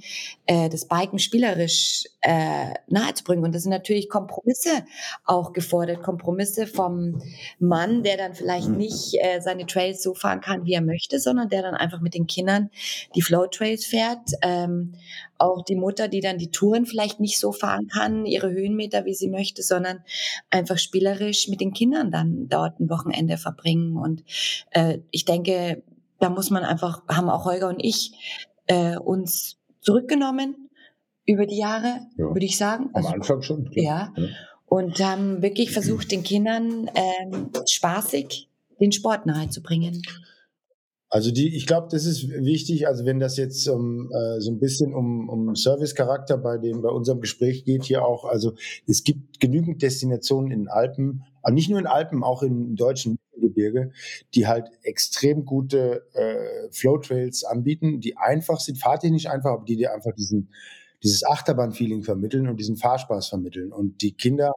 [0.47, 3.45] äh, das Biken spielerisch äh, nahezubringen.
[3.45, 4.85] Und das sind natürlich Kompromisse
[5.25, 6.03] auch gefordert.
[6.03, 7.21] Kompromisse vom
[7.59, 8.77] Mann, der dann vielleicht mhm.
[8.77, 12.15] nicht äh, seine Trails so fahren kann, wie er möchte, sondern der dann einfach mit
[12.15, 12.71] den Kindern
[13.15, 14.31] die Flow Trails fährt.
[14.43, 14.95] Ähm,
[15.39, 19.15] auch die Mutter, die dann die Touren vielleicht nicht so fahren kann, ihre Höhenmeter, wie
[19.15, 20.01] sie möchte, sondern
[20.51, 23.97] einfach spielerisch mit den Kindern dann dort ein Wochenende verbringen.
[23.97, 24.25] Und
[24.71, 25.83] äh, ich denke,
[26.19, 28.13] da muss man einfach, haben auch Holger und ich
[28.67, 30.69] äh, uns zurückgenommen
[31.27, 32.27] über die Jahre, ja.
[32.27, 32.91] würde ich sagen.
[32.93, 33.71] Also, Am Anfang schon.
[33.73, 34.13] Ja.
[34.17, 34.29] ja.
[34.67, 38.49] Und haben wirklich versucht, den Kindern ähm, spaßig
[38.81, 40.03] den Sport nahezubringen.
[41.11, 42.87] Also die, ich glaube, das ist wichtig.
[42.87, 46.91] Also wenn das jetzt um, äh, so ein bisschen um, um Servicecharakter bei dem bei
[46.91, 48.27] unserem Gespräch geht hier auch.
[48.27, 48.53] Also
[48.87, 53.19] es gibt genügend Destinationen in den Alpen, aber nicht nur in Alpen, auch im deutschen
[53.41, 53.93] Gebirge,
[54.35, 59.93] die halt extrem gute äh, Flowtrails anbieten, die einfach sind, fahrtechnisch einfach, aber die dir
[59.93, 60.51] einfach diesen
[61.03, 63.73] dieses Achterbahn-Feeling vermitteln und diesen Fahrspaß vermitteln.
[63.73, 64.55] Und die Kinder,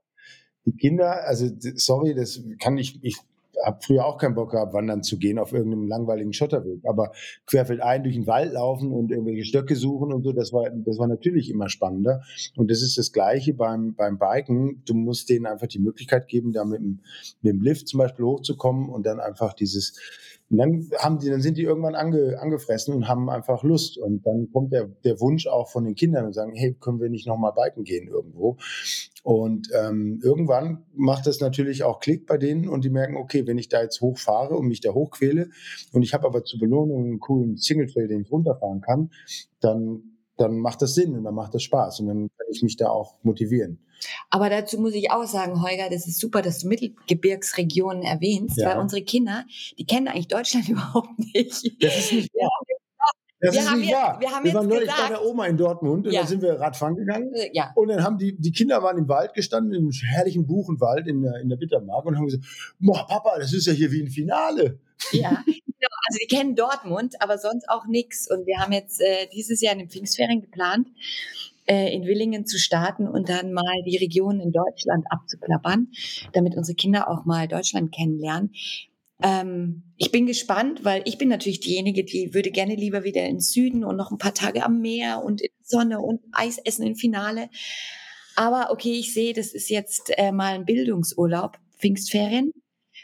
[0.66, 3.18] die Kinder, also sorry, das kann ich, ich
[3.64, 6.82] habe früher auch keinen Bock gehabt, wandern zu gehen auf irgendeinem langweiligen Schotterweg.
[6.86, 7.12] Aber
[7.46, 11.08] querfeldein durch den Wald laufen und irgendwelche Stöcke suchen und so, das war, das war
[11.08, 12.22] natürlich immer spannender.
[12.56, 14.82] Und das ist das Gleiche beim, beim Biken.
[14.86, 17.00] Du musst denen einfach die Möglichkeit geben, da mit dem,
[17.42, 19.98] mit dem Lift zum Beispiel hochzukommen und dann einfach dieses,
[20.52, 23.98] und dann haben die, dann sind die irgendwann ange, angefressen und haben einfach Lust.
[23.98, 27.10] Und dann kommt der, der Wunsch auch von den Kindern und sagen, hey, können wir
[27.10, 28.58] nicht nochmal biken gehen irgendwo?
[29.24, 33.58] Und ähm, irgendwann macht das natürlich auch Klick bei denen und die merken, okay, wenn
[33.58, 35.50] ich da jetzt hochfahre und mich da hochquäle
[35.94, 39.12] und ich habe aber zur Belohnung einen coolen Single-Trail, den ich runterfahren kann,
[39.62, 42.76] dann, dann macht das Sinn und dann macht das Spaß und dann kann ich mich
[42.76, 43.80] da auch motivieren.
[44.30, 48.70] Aber dazu muss ich auch sagen, Holger, das ist super, dass du Mittelgebirgsregionen erwähnst, ja.
[48.70, 49.46] weil unsere Kinder,
[49.78, 51.84] die kennen eigentlich Deutschland überhaupt nicht.
[51.84, 52.50] Das ist nicht wahr.
[53.42, 54.20] Das wir ist nicht jetzt, wahr.
[54.20, 56.22] Wir, haben wir waren neulich gesagt, bei der Oma in Dortmund und ja.
[56.22, 57.34] da sind wir Radfahren gegangen.
[57.34, 57.72] Äh, ja.
[57.74, 61.42] Und dann haben die, die Kinder waren im Wald gestanden, im herrlichen Buchenwald in der,
[61.42, 62.46] in der Bittermark und haben gesagt,
[62.80, 64.80] boah, Papa, das ist ja hier wie ein Finale.
[65.12, 65.96] Ja, genau.
[66.08, 68.30] Also die kennen Dortmund, aber sonst auch nichts.
[68.30, 70.88] Und wir haben jetzt äh, dieses Jahr in den Pfingstferien geplant,
[71.72, 75.88] äh, in Willingen zu starten und dann mal die Regionen in Deutschland abzuklappern,
[76.34, 78.52] damit unsere Kinder auch mal Deutschland kennenlernen.
[79.24, 83.54] Ähm, ich bin gespannt, weil ich bin natürlich diejenige, die würde gerne lieber wieder ins
[83.54, 86.96] Süden und noch ein paar Tage am Meer und in Sonne und Eis essen im
[86.96, 87.50] Finale.
[88.36, 92.52] Aber okay, ich sehe, das ist jetzt äh, mal ein Bildungsurlaub, Pfingstferien,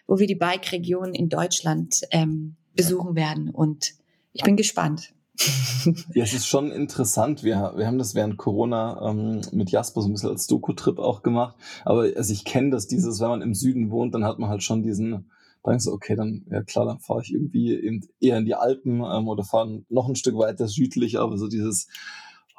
[0.08, 3.50] wo wir die Bike-Region in Deutschland ähm, besuchen werden.
[3.50, 3.94] Und
[4.34, 5.14] ich bin gespannt.
[6.14, 7.44] ja, es ist schon interessant.
[7.44, 11.22] Wir, wir haben das während Corona ähm, mit Jasper so ein bisschen als Doku-Trip auch
[11.22, 11.56] gemacht.
[11.86, 14.64] Aber also ich kenne das, dieses, wenn man im Süden wohnt, dann hat man halt
[14.64, 15.30] schon diesen,
[15.64, 19.02] dann so, okay, dann, ja klar, dann fahre ich irgendwie eben eher in die Alpen
[19.02, 21.88] ähm, oder fahre noch ein Stück weiter südlich, aber so dieses,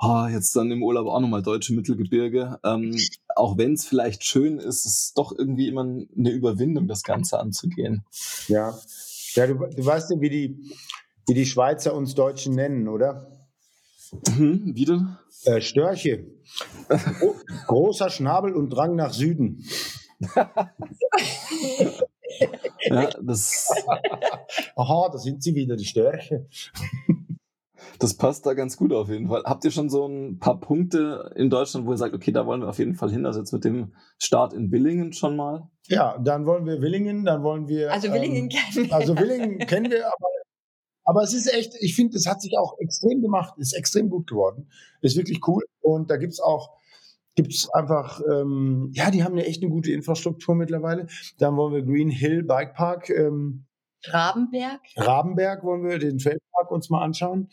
[0.00, 2.60] oh, jetzt dann im Urlaub auch nochmal deutsche Mittelgebirge.
[2.64, 2.96] Ähm,
[3.34, 7.40] auch wenn es vielleicht schön ist, ist es doch irgendwie immer eine Überwindung, das Ganze
[7.40, 8.04] anzugehen.
[8.46, 8.78] Ja,
[9.34, 10.70] ja du, du weißt ja, wie die,
[11.28, 13.30] wie die Schweizer uns Deutschen nennen, oder?
[14.36, 15.18] Mhm, wie denn?
[15.44, 16.26] Äh, Störche.
[17.66, 19.64] Großer Schnabel und Drang nach Süden.
[22.80, 23.70] ja, das.
[24.74, 26.46] Aha, da sind sie wieder, die Störche.
[27.98, 29.42] Das passt da ganz gut auf jeden Fall.
[29.44, 32.60] Habt ihr schon so ein paar Punkte in Deutschland, wo ihr sagt, okay, da wollen
[32.60, 33.26] wir auf jeden Fall hin?
[33.26, 35.68] Also jetzt mit dem Start in Willingen schon mal?
[35.86, 37.92] Ja, dann wollen wir Willingen, dann wollen wir.
[37.92, 38.94] Also Willingen ähm, kennen wir.
[38.94, 40.28] Also Willingen kennen wir, aber
[41.08, 44.26] aber es ist echt, ich finde, es hat sich auch extrem gemacht, ist extrem gut
[44.26, 44.68] geworden.
[45.00, 45.64] Ist wirklich cool.
[45.80, 46.76] Und da gibt's auch,
[47.34, 51.06] gibt's einfach, ähm, ja, die haben eine echt eine gute Infrastruktur mittlerweile.
[51.38, 53.08] Dann wollen wir Green Hill Bike Park.
[53.08, 53.64] Ähm,
[54.04, 54.82] Rabenberg.
[54.98, 57.48] Rabenberg wollen wir den Trailpark uns mal anschauen.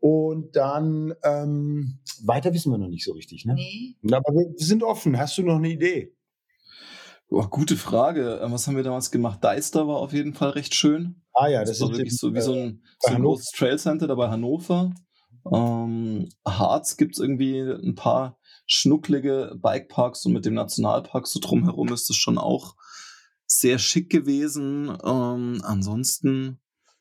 [0.00, 3.46] Und dann ähm, weiter wissen wir noch nicht so richtig.
[3.46, 3.54] Ne?
[3.54, 3.96] Nee.
[4.12, 5.18] Aber wir sind offen.
[5.18, 6.14] Hast du noch eine Idee?
[7.30, 8.40] Oh, gute Frage.
[8.42, 9.42] Ähm, was haben wir damals gemacht?
[9.42, 11.22] Deister war auf jeden Fall recht schön.
[11.34, 14.06] Ah ja, das, das ist wirklich so wie so ein, so ein großes Trail Center
[14.06, 14.92] da bei Hannover.
[15.52, 21.88] Ähm, Harz gibt es irgendwie ein paar schnucklige Bikeparks und mit dem Nationalpark so drumherum
[21.88, 22.76] ist das schon auch
[23.46, 24.96] sehr schick gewesen.
[25.04, 26.60] Ähm, ansonsten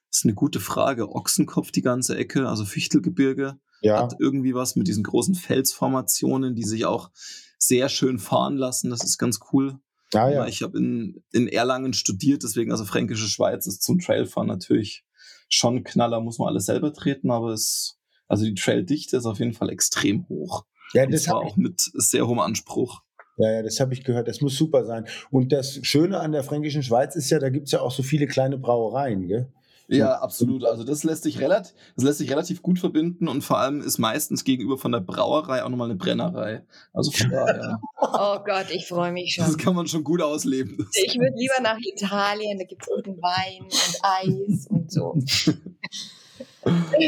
[0.09, 1.09] ist eine gute Frage.
[1.09, 4.01] Ochsenkopf die ganze Ecke, also Fichtelgebirge, ja.
[4.01, 7.11] hat irgendwie was mit diesen großen Felsformationen, die sich auch
[7.59, 8.89] sehr schön fahren lassen.
[8.89, 9.80] Das ist ganz cool.
[10.13, 10.47] Ja, ja.
[10.47, 15.03] Ich habe in, in Erlangen studiert, deswegen also Fränkische Schweiz ist zum Trailfahren natürlich
[15.49, 19.53] schon Knaller, muss man alles selber treten, aber es, also die Traildichte ist auf jeden
[19.53, 20.65] Fall extrem hoch.
[20.93, 23.01] Ja, das war auch mit sehr hohem Anspruch.
[23.37, 24.27] Ja, ja, das habe ich gehört.
[24.27, 25.05] Das muss super sein.
[25.29, 28.01] Und das Schöne an der Fränkischen Schweiz ist ja, da gibt es ja auch so
[28.01, 29.53] viele kleine Brauereien, gell?
[29.88, 30.65] Ja, absolut.
[30.65, 33.97] Also das lässt sich relativ, das lässt sich relativ gut verbinden und vor allem ist
[33.97, 36.63] meistens gegenüber von der Brauerei auch nochmal eine Brennerei.
[36.93, 37.79] Also von daher.
[38.01, 39.45] oh Gott, ich freue mich schon.
[39.45, 40.89] Das kann man schon gut ausleben.
[41.05, 45.15] Ich würde lieber nach Italien, da gibt es unten Wein und Eis und so.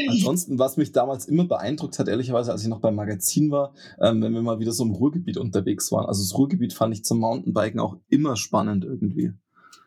[0.10, 4.22] Ansonsten, was mich damals immer beeindruckt hat, ehrlicherweise, als ich noch beim Magazin war, ähm,
[4.22, 6.06] wenn wir mal wieder so im Ruhrgebiet unterwegs waren.
[6.06, 9.34] Also das Ruhrgebiet fand ich zum Mountainbiken auch immer spannend irgendwie.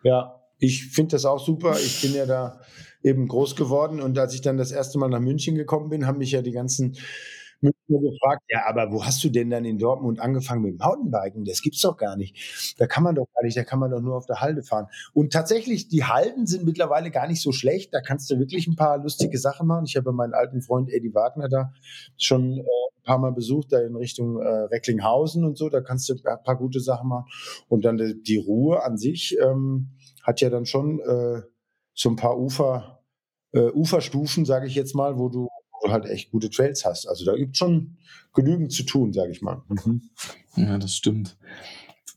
[0.03, 1.77] Ja, ich finde das auch super.
[1.81, 2.61] Ich bin ja da
[3.03, 6.19] eben groß geworden und als ich dann das erste Mal nach München gekommen bin, haben
[6.19, 6.97] mich ja die ganzen
[7.61, 11.45] Münchner gefragt, ja, aber wo hast du denn dann in Dortmund angefangen mit dem Mountainbiken?
[11.45, 12.75] Das gibt's doch gar nicht.
[12.79, 14.87] Da kann man doch gar nicht, da kann man doch nur auf der Halde fahren.
[15.15, 17.93] Und tatsächlich, die Halden sind mittlerweile gar nicht so schlecht.
[17.93, 19.85] Da kannst du wirklich ein paar lustige Sachen machen.
[19.87, 21.73] Ich habe meinen alten Freund Eddie Wagner da
[22.19, 25.69] schon äh, ein paar Mal besucht, da in Richtung äh, Recklinghausen und so.
[25.69, 27.27] Da kannst du ein paar gute Sachen machen.
[27.69, 29.37] Und dann die, die Ruhe an sich.
[29.41, 29.91] Ähm,
[30.23, 31.43] hat ja dann schon äh,
[31.95, 33.03] so ein paar Ufer,
[33.53, 37.07] äh, Uferstufen, sage ich jetzt mal, wo du, wo du, halt echt gute Trails hast.
[37.07, 37.97] Also da gibt schon
[38.35, 39.63] genügend zu tun, sage ich mal.
[39.69, 40.03] Mhm.
[40.57, 41.37] Ja, das stimmt.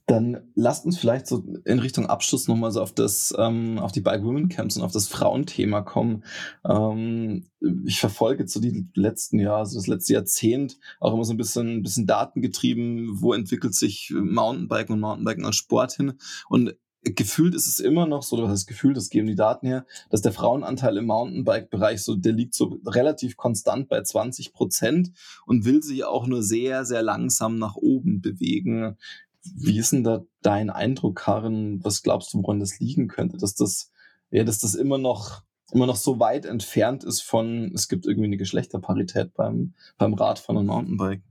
[0.08, 4.02] Dann lasst uns vielleicht so in Richtung Abschluss nochmal so auf das, ähm, auf die
[4.02, 6.24] Bike Women Camps und auf das Frauenthema kommen.
[6.64, 7.48] Ähm,
[7.86, 11.38] ich verfolge jetzt so die letzten Jahre, also das letzte Jahrzehnt auch immer so ein
[11.38, 16.14] bisschen, ein bisschen datengetrieben, wo entwickelt sich Mountainbiken und Mountainbiken als Sport hin.
[16.50, 16.76] Und
[17.06, 20.32] gefühlt ist es immer noch so, das Gefühl, das geben die Daten her, dass der
[20.32, 25.12] Frauenanteil im Mountainbike-Bereich so, der liegt so relativ konstant bei 20 Prozent
[25.46, 28.98] und will sich auch nur sehr, sehr langsam nach oben bewegen.
[29.44, 31.80] Wie ist denn da dein Eindruck, Karin?
[31.84, 33.38] Was glaubst du, woran das liegen könnte?
[33.38, 33.92] Dass das,
[34.32, 38.28] ja, dass das immer noch, immer noch so weit entfernt ist von, es gibt irgendwie
[38.28, 41.22] eine Geschlechterparität beim, beim Radfahren und Mountainbike?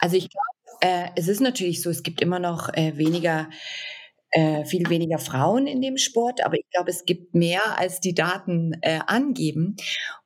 [0.00, 0.48] Also ich glaube,
[0.80, 3.48] äh, es ist natürlich so, es gibt immer noch äh, weniger
[4.30, 8.14] äh, viel weniger Frauen in dem Sport, aber ich glaube, es gibt mehr, als die
[8.14, 9.76] Daten äh, angeben.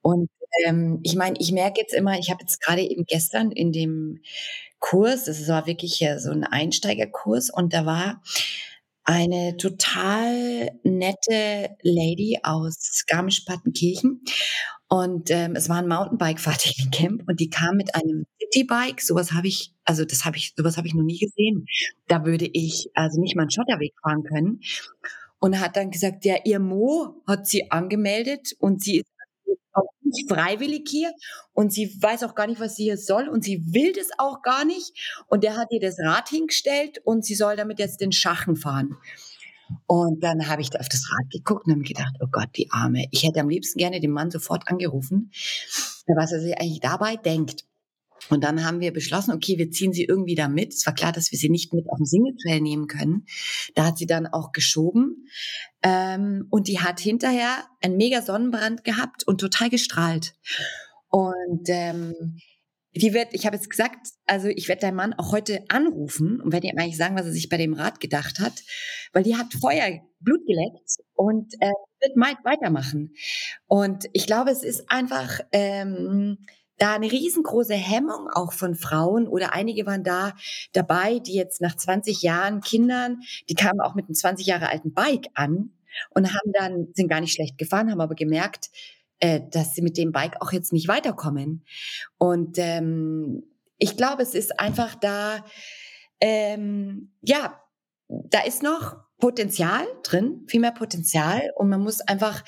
[0.03, 0.29] Und
[0.67, 4.21] ähm, ich meine, ich merke jetzt immer, ich habe jetzt gerade eben gestern in dem
[4.81, 8.23] Kurs, das war wirklich äh, so ein Einsteigerkurs, und da war
[9.05, 14.23] eine total nette Lady aus Garmisch-Partenkirchen
[14.93, 19.01] und ähm, es war ein Mountainbike-Fahrtechnik-Camp und die kam mit einem Citybike.
[19.01, 21.65] Sowas habe ich, also das habe ich, sowas habe ich noch nie gesehen.
[22.09, 24.61] Da würde ich also nicht mal einen Schotterweg fahren können.
[25.39, 29.11] Und hat dann gesagt, ja, ihr Mo hat sie angemeldet und sie ist
[29.73, 31.11] auch nicht freiwillig hier
[31.55, 34.43] und sie weiß auch gar nicht, was sie hier soll und sie will das auch
[34.43, 34.93] gar nicht.
[35.27, 38.99] Und der hat ihr das Rad hingestellt und sie soll damit jetzt den Schachen fahren.
[39.87, 43.07] Und dann habe ich auf das Rad geguckt und habe gedacht, oh Gott, die Arme.
[43.11, 45.31] Ich hätte am liebsten gerne den Mann sofort angerufen,
[46.07, 47.65] was er sich eigentlich dabei denkt.
[48.29, 50.73] Und dann haben wir beschlossen, okay, wir ziehen sie irgendwie da mit.
[50.73, 53.27] Es war klar, dass wir sie nicht mit auf den Single Trail nehmen können.
[53.75, 55.27] Da hat sie dann auch geschoben.
[55.83, 60.35] Ähm, und die hat hinterher einen mega Sonnenbrand gehabt und total gestrahlt.
[61.09, 62.39] Und ähm,
[62.95, 66.53] die wird, ich habe jetzt gesagt, also ich werde deinen Mann auch heute anrufen und
[66.53, 68.53] werde ihm eigentlich sagen, was er sich bei dem Rat gedacht hat,
[69.13, 73.15] weil die hat Feuer, Blut geleckt und äh, wird weitermachen.
[73.67, 76.39] Und ich glaube, es ist einfach ähm,
[76.79, 80.35] da eine riesengroße Hemmung auch von Frauen oder einige waren da
[80.73, 84.93] dabei, die jetzt nach 20 Jahren Kindern, die kamen auch mit einem 20 Jahre alten
[84.93, 85.71] Bike an
[86.11, 88.71] und haben dann, sind gar nicht schlecht gefahren, haben aber gemerkt,
[89.23, 91.65] äh, dass sie mit dem Bike auch jetzt nicht weiterkommen.
[92.19, 93.45] Und ähm,
[93.79, 95.45] ich glaube, es ist einfach da,
[96.21, 97.61] ähm, ja,
[98.09, 102.43] da ist noch Potenzial drin, viel mehr Potenzial und man muss einfach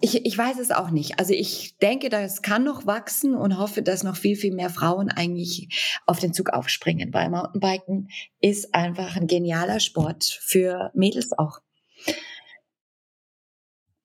[0.00, 1.18] ich, ich weiß es auch nicht.
[1.18, 5.08] Also ich denke, das kann noch wachsen und hoffe, dass noch viel, viel mehr Frauen
[5.08, 11.60] eigentlich auf den Zug aufspringen, weil Mountainbiken ist einfach ein genialer Sport für Mädels auch.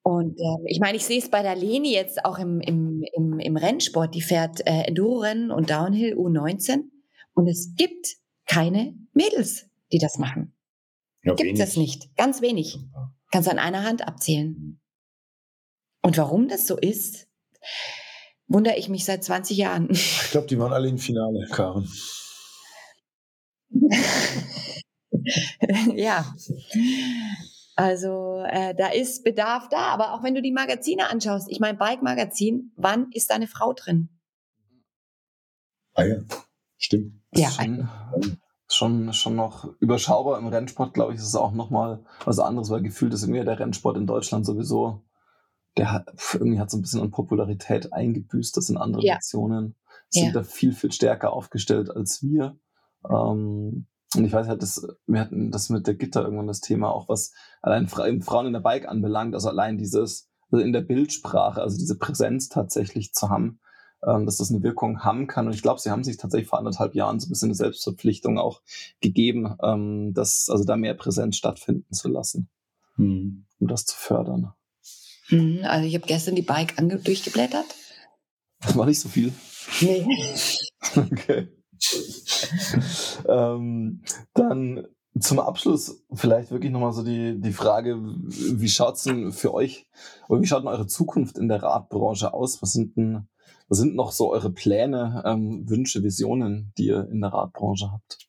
[0.01, 3.39] Und äh, ich meine, ich sehe es bei der Leni jetzt auch im, im, im,
[3.39, 4.15] im Rennsport.
[4.15, 6.83] Die fährt äh, Enduro-Rennen und Downhill U19
[7.33, 10.55] und es gibt keine Mädels, die das machen.
[11.23, 12.15] Ja, gibt es nicht.
[12.15, 12.79] Ganz wenig.
[13.31, 14.79] Kannst an einer Hand abzählen.
[16.01, 17.27] Und warum das so ist,
[18.47, 19.89] wundere ich mich seit 20 Jahren.
[19.91, 21.87] Ich glaube, die waren alle im Finale, Karen.
[25.95, 26.33] ja.
[27.79, 31.77] Also äh, da ist Bedarf da, aber auch wenn du die Magazine anschaust, ich meine
[31.77, 34.09] Bike-Magazin, wann ist da eine Frau drin?
[35.93, 36.17] Ah ja,
[36.77, 37.21] stimmt.
[37.33, 37.49] Ja.
[37.49, 37.89] Schon,
[38.67, 42.81] schon, schon noch überschaubar im Rennsport, glaube ich, ist es auch nochmal was anderes, weil
[42.81, 45.03] gefühlt ist irgendwie der Rennsport in Deutschland sowieso
[45.79, 48.55] der hat, irgendwie hat so ein bisschen an Popularität eingebüßt.
[48.55, 49.15] Das sind andere ja.
[49.15, 49.75] Nationen,
[50.09, 50.31] sind ja.
[50.33, 52.57] da viel, viel stärker aufgestellt als wir.
[53.09, 56.89] Ähm, und ich weiß halt, dass wir hatten das mit der Gitter irgendwann das Thema,
[56.91, 57.31] auch was
[57.61, 61.97] allein Frauen in der Bike anbelangt, also allein dieses, also in der Bildsprache, also diese
[61.97, 63.59] Präsenz tatsächlich zu haben,
[64.05, 65.45] ähm, dass das eine Wirkung haben kann.
[65.45, 68.39] Und ich glaube, sie haben sich tatsächlich vor anderthalb Jahren so ein bisschen eine Selbstverpflichtung
[68.39, 68.61] auch
[68.99, 72.49] gegeben, ähm, dass also da mehr Präsenz stattfinden zu lassen,
[72.97, 73.45] mhm.
[73.59, 74.53] um das zu fördern.
[75.29, 77.75] Mhm, also ich habe gestern die Bike durchgeblättert.
[78.73, 79.31] War nicht so viel.
[79.81, 80.07] Nee.
[80.95, 81.58] okay.
[83.27, 84.01] ähm,
[84.33, 84.87] dann
[85.19, 89.87] zum Abschluss vielleicht wirklich nochmal so die, die Frage, wie schaut's denn für euch
[90.27, 92.61] oder wie schaut denn eure Zukunft in der Radbranche aus?
[92.61, 93.27] Was sind denn,
[93.67, 98.19] was sind noch so eure Pläne, ähm, Wünsche, Visionen, die ihr in der Radbranche habt?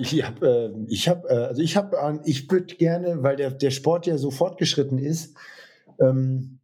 [0.00, 4.06] Ich habe, ich habe, äh, also ich habe, ich würde gerne, weil der, der Sport
[4.06, 5.36] ja so fortgeschritten ist,
[6.00, 6.60] ähm,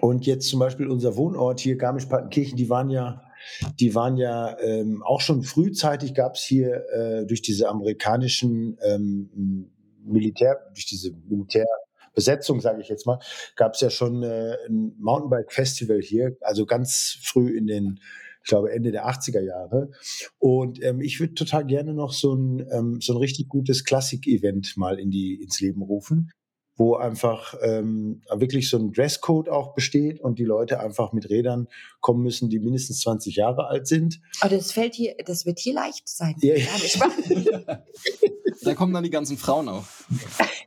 [0.00, 3.22] und jetzt zum Beispiel unser Wohnort hier, Garmisch-Partenkirchen, die waren ja,
[3.78, 9.70] die waren ja ähm, auch schon frühzeitig gab es hier äh, durch diese amerikanischen ähm,
[10.04, 13.18] Militär, durch diese Militärbesetzung, sage ich jetzt mal,
[13.56, 18.00] gab es ja schon äh, ein Mountainbike-Festival hier, also ganz früh in den
[18.42, 19.90] ich glaube Ende der 80er Jahre.
[20.38, 24.78] Und ähm, ich würde total gerne noch so ein, ähm, so ein richtig gutes Klassik-Event
[24.78, 26.30] mal in die, ins Leben rufen
[26.80, 31.68] wo einfach ähm, wirklich so ein Dresscode auch besteht und die Leute einfach mit Rädern
[32.00, 34.18] kommen müssen, die mindestens 20 Jahre alt sind.
[34.40, 36.36] Aber das fällt hier, das wird hier leicht sein.
[36.40, 36.70] Ja, ja.
[38.62, 40.06] da kommen dann die ganzen Frauen auf.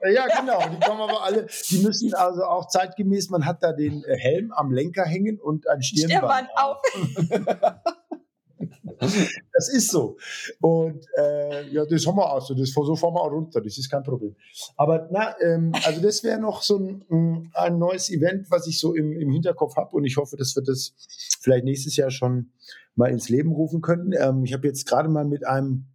[0.07, 0.59] Ja, genau.
[0.69, 4.51] Die kommen aber alle, die müssen also auch zeitgemäß, man hat da den äh, Helm
[4.51, 6.77] am Lenker hängen und ein Stirnband, Stirnband auf.
[9.53, 10.17] Das ist so.
[10.61, 12.55] Und äh, ja, das haben wir auch so.
[12.55, 13.61] Das, so fahren wir auch runter.
[13.61, 14.35] Das ist kein Problem.
[14.77, 18.95] Aber na, ähm, also das wäre noch so ein, ein neues Event, was ich so
[18.95, 19.95] im, im Hinterkopf habe.
[19.95, 20.93] Und ich hoffe, dass wir das
[21.39, 22.51] vielleicht nächstes Jahr schon
[22.95, 24.13] mal ins Leben rufen können.
[24.17, 25.85] Ähm, ich habe jetzt gerade mal mit einem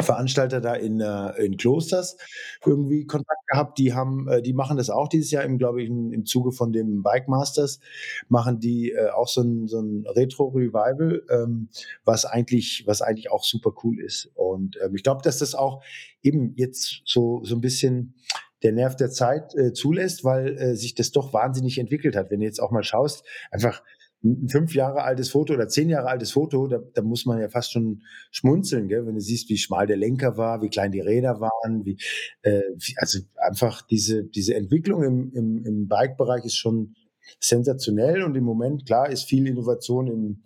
[0.00, 2.16] Veranstalter da in, äh, in Klosters
[2.64, 3.78] irgendwie Kontakt gehabt.
[3.78, 6.52] Die haben, äh, die machen das auch dieses Jahr im, glaube ich, im, im Zuge
[6.52, 7.80] von dem Bike Masters
[8.28, 11.68] machen die äh, auch so ein, so ein Retro Revival, ähm,
[12.04, 14.30] was eigentlich, was eigentlich auch super cool ist.
[14.34, 15.82] Und ähm, ich glaube, dass das auch
[16.22, 18.14] eben jetzt so so ein bisschen
[18.62, 22.30] der Nerv der Zeit äh, zulässt, weil äh, sich das doch wahnsinnig entwickelt hat.
[22.30, 23.82] Wenn du jetzt auch mal schaust, einfach
[24.26, 27.48] ein fünf Jahre altes Foto oder zehn Jahre altes Foto, da, da muss man ja
[27.48, 29.06] fast schon schmunzeln, gell?
[29.06, 31.98] wenn du siehst, wie schmal der Lenker war, wie klein die Räder waren, wie,
[32.42, 32.62] äh,
[32.96, 36.94] also einfach diese, diese Entwicklung im, im, im Bike-Bereich ist schon
[37.40, 40.42] sensationell und im Moment, klar, ist viel Innovation im,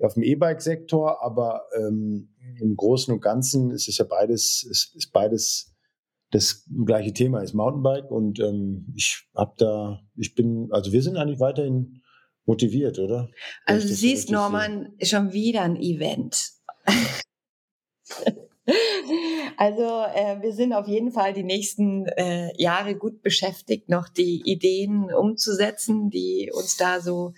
[0.00, 2.30] auf dem E-Bike-Sektor, aber ähm,
[2.60, 5.74] im Großen und Ganzen ist es ja beides, ist, ist beides
[6.30, 11.16] das gleiche Thema, ist Mountainbike und ähm, ich habe da, ich bin, also wir sind
[11.16, 12.02] eigentlich weiterhin
[12.46, 13.28] motiviert, oder?
[13.64, 15.08] Also du siehst, Norman, sehe.
[15.08, 16.50] schon wieder ein Event.
[19.56, 24.42] Also äh, wir sind auf jeden Fall die nächsten äh, Jahre gut beschäftigt, noch die
[24.44, 27.34] Ideen umzusetzen, die uns da so,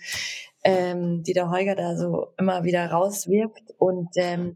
[0.63, 3.73] ähm, die der Holger da so immer wieder rauswirft.
[3.77, 4.55] Und ähm,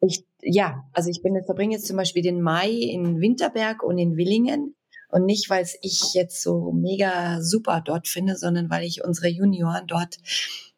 [0.00, 4.16] ich, ja, also ich bin verbringe jetzt zum Beispiel den Mai in Winterberg und in
[4.16, 4.74] Willingen.
[5.10, 9.86] Und nicht, weil ich jetzt so mega super dort finde, sondern weil ich unsere Junioren
[9.86, 10.16] dort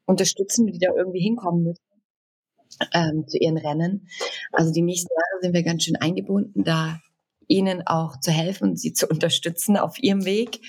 [0.04, 1.82] unterstützen, die da irgendwie hinkommen müssen
[2.92, 4.08] ähm, zu ihren Rennen.
[4.52, 7.00] Also die nächsten Jahre sind wir ganz schön eingebunden, da
[7.48, 10.60] ihnen auch zu helfen, sie zu unterstützen auf ihrem Weg.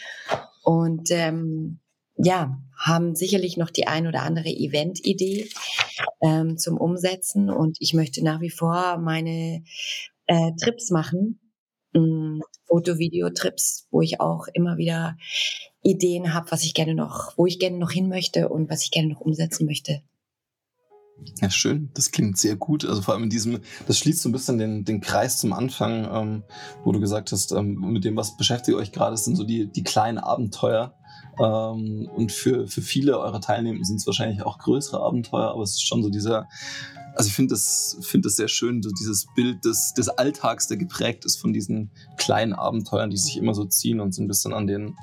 [0.63, 1.79] Und ähm,
[2.17, 5.49] ja, haben sicherlich noch die ein oder andere Event-Idee
[6.21, 7.49] ähm, zum Umsetzen.
[7.49, 9.63] Und ich möchte nach wie vor meine
[10.25, 11.39] äh, Trips machen,
[12.65, 15.17] Foto-Video-Trips, wo ich auch immer wieder
[15.83, 18.91] Ideen habe, was ich gerne noch, wo ich gerne noch hin möchte und was ich
[18.91, 20.01] gerne noch umsetzen möchte.
[21.41, 21.89] Ja, schön.
[21.93, 22.85] Das klingt sehr gut.
[22.85, 26.07] Also vor allem in diesem, das schließt so ein bisschen den, den Kreis zum Anfang,
[26.11, 26.43] ähm,
[26.83, 29.83] wo du gesagt hast, ähm, mit dem, was beschäftigt euch gerade, sind so die, die
[29.83, 30.93] kleinen Abenteuer.
[31.39, 35.71] Ähm, und für, für viele eurer Teilnehmer sind es wahrscheinlich auch größere Abenteuer, aber es
[35.71, 36.47] ist schon so dieser,
[37.15, 40.77] also ich finde das, finde das sehr schön, so dieses Bild des, des Alltags, der
[40.77, 44.53] geprägt ist von diesen kleinen Abenteuern, die sich immer so ziehen und so ein bisschen
[44.53, 44.95] an den,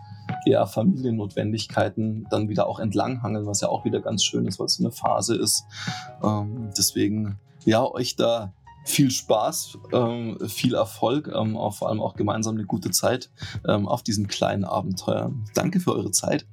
[0.47, 4.75] ja, Familiennotwendigkeiten dann wieder auch entlanghangeln, was ja auch wieder ganz schön ist, weil es
[4.75, 5.65] so eine Phase ist.
[6.23, 8.53] Ähm, deswegen, ja, euch da
[8.85, 13.31] viel Spaß, ähm, viel Erfolg, ähm, auch vor allem auch gemeinsam eine gute Zeit
[13.67, 15.45] ähm, auf diesen kleinen Abenteuern.
[15.55, 16.47] Danke für eure Zeit.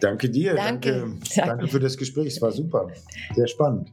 [0.00, 0.54] Danke dir.
[0.54, 1.00] Danke.
[1.00, 2.28] Danke, danke für das Gespräch.
[2.28, 2.88] Es war super.
[3.34, 3.92] Sehr spannend.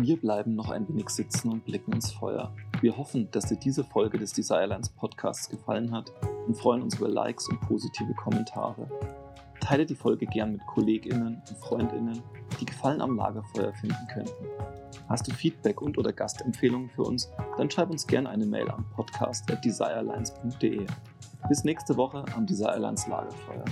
[0.00, 2.54] Wir bleiben noch ein wenig sitzen und blicken ins Feuer.
[2.80, 6.12] Wir hoffen, dass dir diese Folge des Desirelines Podcasts gefallen hat
[6.46, 8.88] und freuen uns über Likes und positive Kommentare.
[9.68, 12.22] Teile die Folge gern mit KollegInnen und FreundInnen,
[12.58, 14.46] die Gefallen am Lagerfeuer finden könnten.
[15.10, 18.86] Hast du Feedback und oder Gastempfehlungen für uns, dann schreib uns gerne eine Mail an
[18.94, 20.86] podcast.desirelines.de.
[21.50, 23.66] Bis nächste Woche am Desirelines Lagerfeuer.